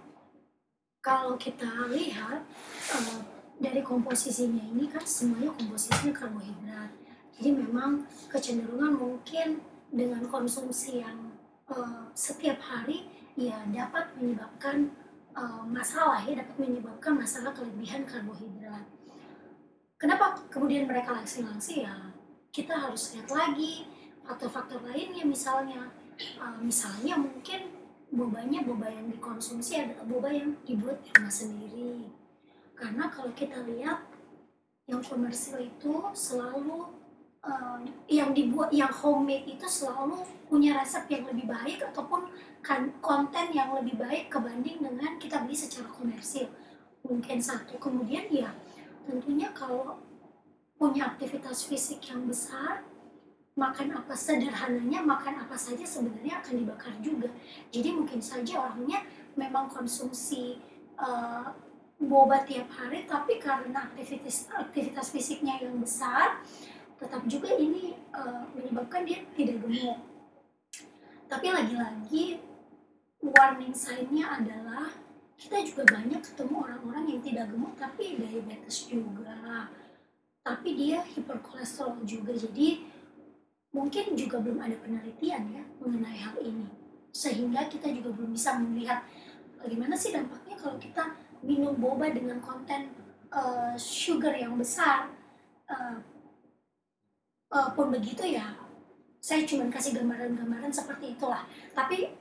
Kalau 1.05 1.37
kita 1.37 1.69
lihat 1.93 2.49
eh, 2.97 3.21
dari 3.61 3.85
komposisinya 3.85 4.65
ini 4.65 4.89
kan 4.89 5.05
semuanya 5.05 5.53
komposisinya 5.53 6.17
karbohidrat. 6.17 6.89
Jadi 7.37 7.51
memang 7.53 8.09
kecenderungan 8.33 8.97
mungkin 8.97 9.61
dengan 9.93 10.25
konsumsi 10.33 11.05
yang 11.05 11.37
eh, 11.69 12.09
setiap 12.17 12.57
hari 12.65 13.05
ya 13.37 13.61
dapat 13.69 14.17
menyebabkan 14.17 14.89
eh, 15.37 15.65
masalah 15.69 16.25
ya 16.25 16.41
dapat 16.41 16.57
menyebabkan 16.57 17.21
masalah 17.21 17.53
kelebihan 17.53 18.09
karbohidrat. 18.09 18.94
Kenapa 20.05 20.37
kemudian 20.53 20.85
mereka 20.85 21.17
langsing-langsing? 21.17 21.89
Ya 21.89 21.97
kita 22.53 22.77
harus 22.77 23.17
lihat 23.17 23.33
lagi 23.33 23.89
faktor-faktor 24.29 24.85
lainnya 24.85 25.25
misalnya. 25.25 25.89
Uh, 26.39 26.61
misalnya 26.63 27.19
mungkin 27.19 27.75
bobanya 28.13 28.63
boba 28.63 28.87
yang 28.87 29.11
dikonsumsi 29.11 29.81
adalah 29.81 30.07
boba 30.07 30.29
yang 30.31 30.55
dibuat 30.63 31.01
di 31.03 31.11
rumah 31.17 31.33
sendiri. 31.33 32.13
Karena 32.77 33.11
kalau 33.11 33.33
kita 33.33 33.65
lihat 33.67 34.07
yang 34.87 35.01
komersil 35.03 35.59
itu 35.59 35.95
selalu 36.15 36.87
uh, 37.43 37.81
yang 38.07 38.31
dibuat 38.31 38.71
yang 38.71 38.93
homemade 38.93 39.49
itu 39.49 39.67
selalu 39.67 40.23
punya 40.47 40.79
resep 40.79 41.09
yang 41.11 41.27
lebih 41.27 41.51
baik 41.51 41.83
ataupun 41.91 42.31
kan, 42.63 42.93
konten 43.03 43.51
yang 43.51 43.75
lebih 43.75 43.99
baik 43.99 44.31
kebanding 44.31 44.85
dengan 44.85 45.17
kita 45.19 45.43
beli 45.43 45.57
secara 45.57 45.91
komersil. 45.91 46.47
Mungkin 47.03 47.43
satu. 47.43 47.75
Kemudian 47.83 48.31
ya 48.31 48.55
tentunya 49.05 49.53
kalau 49.53 50.01
punya 50.75 51.15
aktivitas 51.15 51.65
fisik 51.71 52.03
yang 52.11 52.27
besar 52.27 52.83
makan 53.55 53.95
apa 53.95 54.19
sederhananya 54.19 54.99
makan 55.07 55.47
apa 55.47 55.55
saja 55.55 55.87
sebenarnya 55.87 56.43
akan 56.43 56.55
dibakar 56.59 56.95
juga. 56.99 57.31
Jadi 57.71 57.95
mungkin 57.95 58.19
saja 58.19 58.59
orangnya 58.59 59.07
memang 59.39 59.71
konsumsi 59.71 60.59
uh, 60.99 61.55
boba 62.03 62.43
tiap 62.43 62.67
hari 62.75 63.07
tapi 63.07 63.39
karena 63.39 63.87
aktivitas 63.87 64.51
aktivitas 64.51 65.15
fisiknya 65.15 65.63
yang 65.63 65.79
besar 65.79 66.43
tetap 66.99 67.23
juga 67.31 67.55
ini 67.55 67.95
uh, 68.11 68.43
menyebabkan 68.59 69.07
dia 69.07 69.23
tidak 69.39 69.63
gemuk. 69.63 70.03
Tapi 71.31 71.47
lagi-lagi 71.55 72.43
warning 73.23 73.73
sign-nya 73.73 74.35
adalah 74.43 74.91
kita 75.35 75.59
juga 75.67 75.83
banyak 75.89 76.21
ketemu 76.23 76.55
orang-orang 76.63 77.05
yang 77.11 77.21
tidak 77.21 77.45
gemuk 77.51 77.75
tapi 77.75 78.17
diabetes 78.17 78.87
juga. 78.87 79.69
Tapi 80.45 80.69
dia 80.77 81.01
hiperkolesterol 81.03 82.05
juga 82.05 82.37
jadi 82.37 82.85
mungkin 83.75 84.15
juga 84.15 84.39
belum 84.39 84.61
ada 84.61 84.77
penelitian 84.79 85.43
ya 85.51 85.65
mengenai 85.81 86.19
hal 86.21 86.37
ini. 86.41 86.69
Sehingga 87.11 87.67
kita 87.67 87.91
juga 87.91 88.15
belum 88.15 88.37
bisa 88.37 88.59
melihat 88.61 89.03
bagaimana 89.59 89.97
sih 89.97 90.15
dampaknya 90.15 90.55
kalau 90.61 90.77
kita 90.79 91.17
minum 91.45 91.75
boba 91.77 92.13
dengan 92.13 92.39
konten 92.45 92.93
uh, 93.33 93.75
sugar 93.77 94.37
yang 94.37 94.55
besar. 94.61 95.11
Uh, 95.65 95.97
uh, 97.49 97.73
pun 97.73 97.89
begitu 97.89 98.37
ya 98.37 98.53
saya 99.25 99.41
cuma 99.49 99.65
kasih 99.73 99.97
gambaran-gambaran 99.97 100.69
seperti 100.69 101.17
itulah. 101.17 101.49
Tapi 101.73 102.13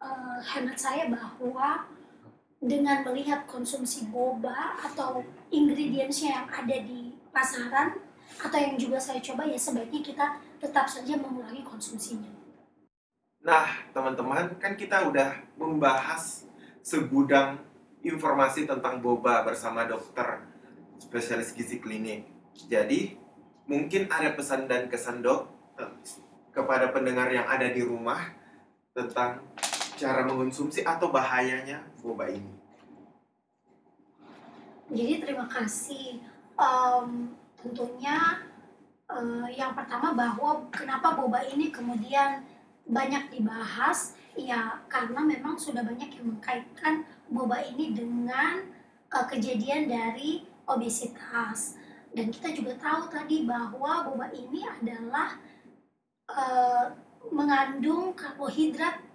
uh, 0.00 0.40
hemat 0.40 0.80
saya 0.80 1.04
bahwa 1.12 1.84
dengan 2.58 3.06
melihat 3.06 3.46
konsumsi 3.46 4.10
boba 4.10 4.74
atau 4.82 5.22
ingredientsnya 5.54 6.42
yang 6.42 6.48
ada 6.50 6.76
di 6.82 7.14
pasaran 7.30 8.02
atau 8.42 8.58
yang 8.58 8.74
juga 8.74 8.98
saya 8.98 9.22
coba 9.22 9.46
ya 9.46 9.58
sebaiknya 9.58 10.02
kita 10.02 10.26
tetap 10.58 10.90
saja 10.90 11.14
mengurangi 11.14 11.62
konsumsinya. 11.62 12.28
Nah, 13.46 13.86
teman-teman, 13.94 14.58
kan 14.58 14.74
kita 14.74 15.06
udah 15.06 15.38
membahas 15.54 16.44
segudang 16.82 17.62
informasi 18.02 18.66
tentang 18.66 18.98
boba 18.98 19.46
bersama 19.46 19.86
dokter 19.86 20.42
spesialis 20.98 21.54
gizi 21.54 21.78
klinik. 21.78 22.26
Jadi, 22.66 23.14
mungkin 23.70 24.10
ada 24.10 24.34
pesan 24.34 24.66
dan 24.66 24.90
kesan 24.90 25.22
dok 25.22 25.46
eh, 25.78 25.92
kepada 26.50 26.90
pendengar 26.90 27.30
yang 27.30 27.46
ada 27.46 27.70
di 27.70 27.86
rumah 27.86 28.34
tentang 28.90 29.46
cara 29.98 30.22
mengonsumsi 30.22 30.86
atau 30.86 31.10
bahayanya 31.10 31.82
boba 31.98 32.30
ini. 32.30 32.54
Jadi 34.94 35.14
terima 35.20 35.50
kasih. 35.50 36.22
Um, 36.54 37.34
tentunya 37.58 38.46
uh, 39.10 39.46
yang 39.50 39.74
pertama 39.74 40.14
bahwa 40.14 40.70
kenapa 40.70 41.18
boba 41.18 41.42
ini 41.50 41.74
kemudian 41.74 42.46
banyak 42.88 43.34
dibahas 43.34 44.16
ya 44.38 44.80
karena 44.86 45.20
memang 45.20 45.58
sudah 45.58 45.82
banyak 45.82 46.14
yang 46.14 46.34
mengkaitkan 46.34 47.04
boba 47.28 47.60
ini 47.66 47.92
dengan 47.92 48.64
uh, 49.12 49.26
kejadian 49.26 49.90
dari 49.90 50.46
obesitas 50.64 51.76
dan 52.14 52.32
kita 52.32 52.54
juga 52.54 52.78
tahu 52.78 53.12
tadi 53.12 53.44
bahwa 53.44 54.08
boba 54.08 54.32
ini 54.32 54.64
adalah 54.64 55.36
uh, 56.32 56.86
mengandung 57.28 58.16
karbohidrat 58.16 59.07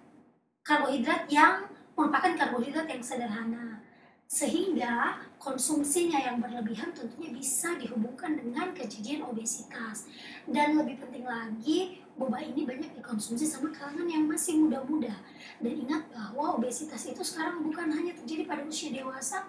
karbohidrat 0.64 1.28
yang 1.28 1.68
merupakan 1.92 2.32
karbohidrat 2.34 2.88
yang 2.88 3.04
sederhana. 3.04 3.84
Sehingga 4.24 5.20
konsumsinya 5.36 6.16
yang 6.16 6.40
berlebihan 6.40 6.90
tentunya 6.96 7.30
bisa 7.30 7.76
dihubungkan 7.76 8.40
dengan 8.40 8.72
kejadian 8.72 9.28
obesitas. 9.28 10.08
Dan 10.48 10.80
lebih 10.80 11.04
penting 11.04 11.28
lagi 11.28 12.00
boba 12.16 12.40
ini 12.40 12.64
banyak 12.64 12.96
dikonsumsi 12.96 13.44
sama 13.44 13.68
kalangan 13.70 14.08
yang 14.08 14.24
masih 14.24 14.58
muda-muda. 14.64 15.12
Dan 15.60 15.76
ingat 15.76 16.08
bahwa 16.08 16.56
obesitas 16.56 17.04
itu 17.04 17.20
sekarang 17.20 17.60
bukan 17.62 17.92
hanya 17.92 18.16
terjadi 18.16 18.48
pada 18.48 18.64
usia 18.64 18.90
dewasa 18.90 19.44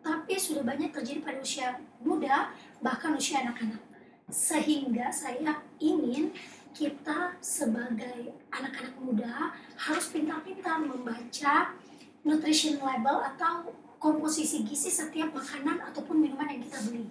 tapi 0.00 0.32
sudah 0.40 0.64
banyak 0.64 0.88
terjadi 0.96 1.20
pada 1.20 1.38
usia 1.44 1.76
muda 2.00 2.54
bahkan 2.80 3.12
usia 3.18 3.44
anak-anak. 3.44 3.82
Sehingga 4.30 5.10
saya 5.10 5.60
ingin 5.82 6.30
kita 6.70 7.36
sebagai 7.42 8.34
anak-anak 8.50 8.94
muda 9.02 9.54
harus 9.74 10.06
pintar-pintar 10.10 10.78
membaca 10.80 11.74
nutrition 12.22 12.78
label 12.78 13.24
atau 13.34 13.72
komposisi 14.00 14.64
gizi 14.64 14.88
setiap 14.88 15.36
makanan 15.36 15.84
ataupun 15.92 16.16
minuman 16.16 16.48
yang 16.48 16.62
kita 16.64 16.78
beli. 16.88 17.08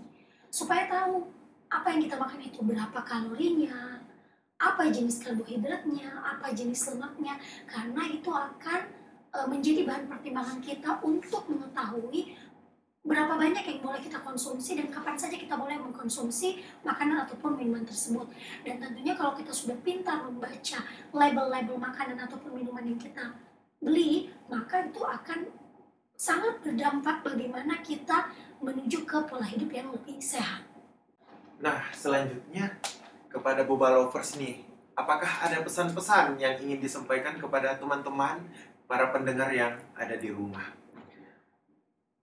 Supaya 0.50 0.90
tahu 0.90 1.30
apa 1.70 1.94
yang 1.94 2.02
kita 2.10 2.18
makan 2.18 2.42
itu 2.42 2.60
berapa 2.66 3.00
kalorinya 3.06 4.02
apa 4.60 4.92
jenis 4.92 5.24
karbohidratnya 5.24 6.10
apa 6.20 6.52
jenis 6.52 6.90
lemaknya. 6.92 7.38
Karena 7.70 8.02
itu 8.10 8.28
akan 8.34 8.82
e, 9.32 9.40
menjadi 9.48 9.86
bahan 9.86 10.06
pertimbangan 10.10 10.60
kita 10.60 11.00
untuk 11.06 11.46
mengetahui 11.48 12.34
berapa 13.10 13.34
banyak 13.42 13.66
yang 13.66 13.80
boleh 13.82 13.98
kita 14.06 14.22
konsumsi 14.22 14.78
dan 14.78 14.94
kapan 14.94 15.18
saja 15.18 15.34
kita 15.34 15.58
boleh 15.58 15.82
mengkonsumsi 15.82 16.62
makanan 16.86 17.26
ataupun 17.26 17.58
minuman 17.58 17.82
tersebut 17.82 18.30
dan 18.62 18.78
tentunya 18.78 19.18
kalau 19.18 19.34
kita 19.34 19.50
sudah 19.50 19.74
pintar 19.82 20.22
membaca 20.22 20.86
label-label 21.10 21.74
makanan 21.82 22.22
ataupun 22.30 22.54
minuman 22.54 22.86
yang 22.86 23.02
kita 23.02 23.34
beli 23.82 24.30
maka 24.46 24.86
itu 24.86 25.02
akan 25.02 25.50
sangat 26.14 26.62
berdampak 26.62 27.26
bagaimana 27.26 27.82
kita 27.82 28.30
menuju 28.62 29.08
ke 29.10 29.18
pola 29.26 29.48
hidup 29.48 29.72
yang 29.72 29.90
lebih 29.90 30.20
sehat. 30.20 30.68
Nah, 31.64 31.88
selanjutnya 31.96 32.76
kepada 33.32 33.64
Boba 33.64 33.88
Lovers 33.96 34.36
nih, 34.36 34.68
apakah 35.00 35.48
ada 35.48 35.64
pesan-pesan 35.64 36.36
yang 36.36 36.60
ingin 36.60 36.84
disampaikan 36.84 37.40
kepada 37.40 37.80
teman-teman, 37.80 38.44
para 38.84 39.16
pendengar 39.16 39.48
yang 39.56 39.80
ada 39.96 40.20
di 40.20 40.28
rumah? 40.28 40.76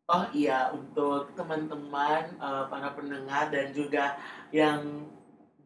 Oh 0.07 0.23
iya, 0.31 0.71
untuk 0.71 1.35
teman-teman, 1.35 2.39
uh, 2.39 2.71
para 2.71 2.95
pendengar 2.95 3.51
dan 3.51 3.75
juga 3.75 4.15
yang 4.55 5.03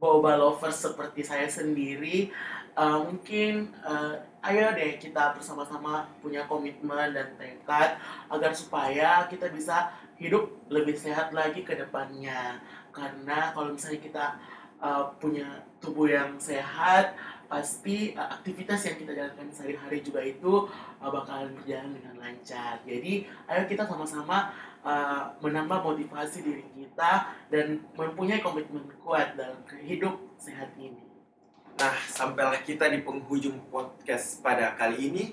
Boba 0.01 0.33
Lovers 0.41 0.81
seperti 0.81 1.21
saya 1.21 1.45
sendiri, 1.45 2.33
uh, 2.73 3.05
mungkin 3.05 3.69
uh, 3.85 4.17
ayo 4.49 4.73
deh 4.73 4.97
kita 4.97 5.37
bersama-sama 5.37 6.09
punya 6.25 6.49
komitmen 6.49 7.13
dan 7.13 7.37
tekad 7.37 8.01
agar 8.33 8.57
supaya 8.57 9.29
kita 9.29 9.53
bisa 9.53 9.93
hidup 10.17 10.49
lebih 10.73 10.97
sehat 10.97 11.37
lagi 11.37 11.61
ke 11.61 11.77
depannya. 11.77 12.65
Karena 12.97 13.53
kalau 13.53 13.77
misalnya 13.77 14.01
kita 14.01 14.27
uh, 14.81 15.13
punya 15.21 15.69
tubuh 15.85 16.09
yang 16.09 16.41
sehat 16.41 17.13
pasti 17.51 18.15
uh, 18.15 18.31
aktivitas 18.39 18.87
yang 18.87 18.97
kita 19.03 19.13
jalankan 19.19 19.51
sehari-hari 19.51 19.99
juga 20.07 20.23
itu 20.23 20.71
uh, 21.03 21.11
bakalan 21.11 21.51
berjalan 21.59 21.91
dengan 21.99 22.15
lancar 22.23 22.79
jadi 22.87 23.27
ayo 23.51 23.63
kita 23.67 23.83
sama-sama 23.85 24.55
uh, 24.87 25.35
menambah 25.43 25.83
motivasi 25.83 26.47
diri 26.47 26.65
kita 26.79 27.35
dan 27.51 27.83
mempunyai 27.99 28.39
komitmen 28.39 28.87
kuat 29.03 29.35
dalam 29.35 29.59
hidup 29.83 30.15
sehat 30.39 30.71
ini 30.79 31.11
Nah, 31.81 31.97
sampailah 32.13 32.61
kita 32.61 32.93
di 32.93 33.01
penghujung 33.01 33.73
podcast 33.73 34.45
pada 34.45 34.77
kali 34.77 35.09
ini. 35.09 35.25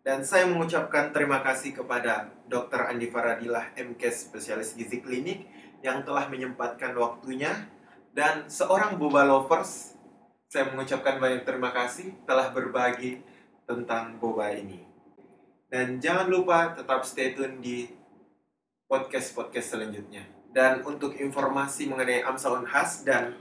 Dan 0.00 0.24
saya 0.24 0.48
mengucapkan 0.48 1.12
terima 1.12 1.44
kasih 1.44 1.76
kepada 1.76 2.32
Dr. 2.48 2.88
Andi 2.88 3.12
Faradilah, 3.12 3.76
MKes 3.76 4.32
Spesialis 4.32 4.72
Gizi 4.72 5.04
Klinik, 5.04 5.44
yang 5.84 6.00
telah 6.00 6.32
menyempatkan 6.32 6.96
waktunya. 6.96 7.68
Dan 8.08 8.48
seorang 8.48 8.96
boba 8.96 9.28
lovers, 9.28 9.92
saya 10.52 10.68
mengucapkan 10.68 11.16
banyak 11.16 11.48
terima 11.48 11.72
kasih 11.72 12.12
telah 12.28 12.52
berbagi 12.52 13.24
tentang 13.64 14.20
boba 14.20 14.52
ini. 14.52 14.84
Dan 15.72 15.96
jangan 15.96 16.28
lupa 16.28 16.76
tetap 16.76 17.08
stay 17.08 17.32
tune 17.32 17.64
di 17.64 17.88
podcast-podcast 18.84 19.80
selanjutnya. 19.80 20.28
Dan 20.52 20.84
untuk 20.84 21.16
informasi 21.16 21.88
mengenai 21.88 22.20
Amsa 22.28 22.52
Unhas 22.52 23.00
dan 23.00 23.32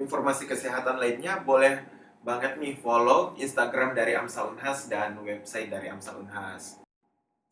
informasi 0.00 0.48
kesehatan 0.48 0.96
lainnya 0.96 1.44
boleh 1.44 1.84
banget 2.24 2.56
nih 2.56 2.80
follow 2.80 3.36
Instagram 3.36 3.92
dari 3.92 4.16
Amsa 4.16 4.48
Unhas 4.48 4.88
dan 4.88 5.20
website 5.20 5.68
dari 5.68 5.92
Amsa 5.92 6.16
Unhas. 6.16 6.80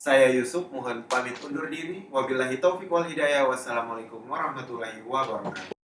Saya 0.00 0.32
Yusuf, 0.32 0.72
mohon 0.72 1.04
pamit 1.04 1.36
undur 1.44 1.68
diri. 1.68 2.08
Wabillahi 2.08 2.56
taufiq 2.64 2.88
wal 2.88 3.04
hidayah. 3.04 3.44
Wassalamualaikum 3.44 4.24
warahmatullahi 4.24 5.04
wabarakatuh. 5.04 5.81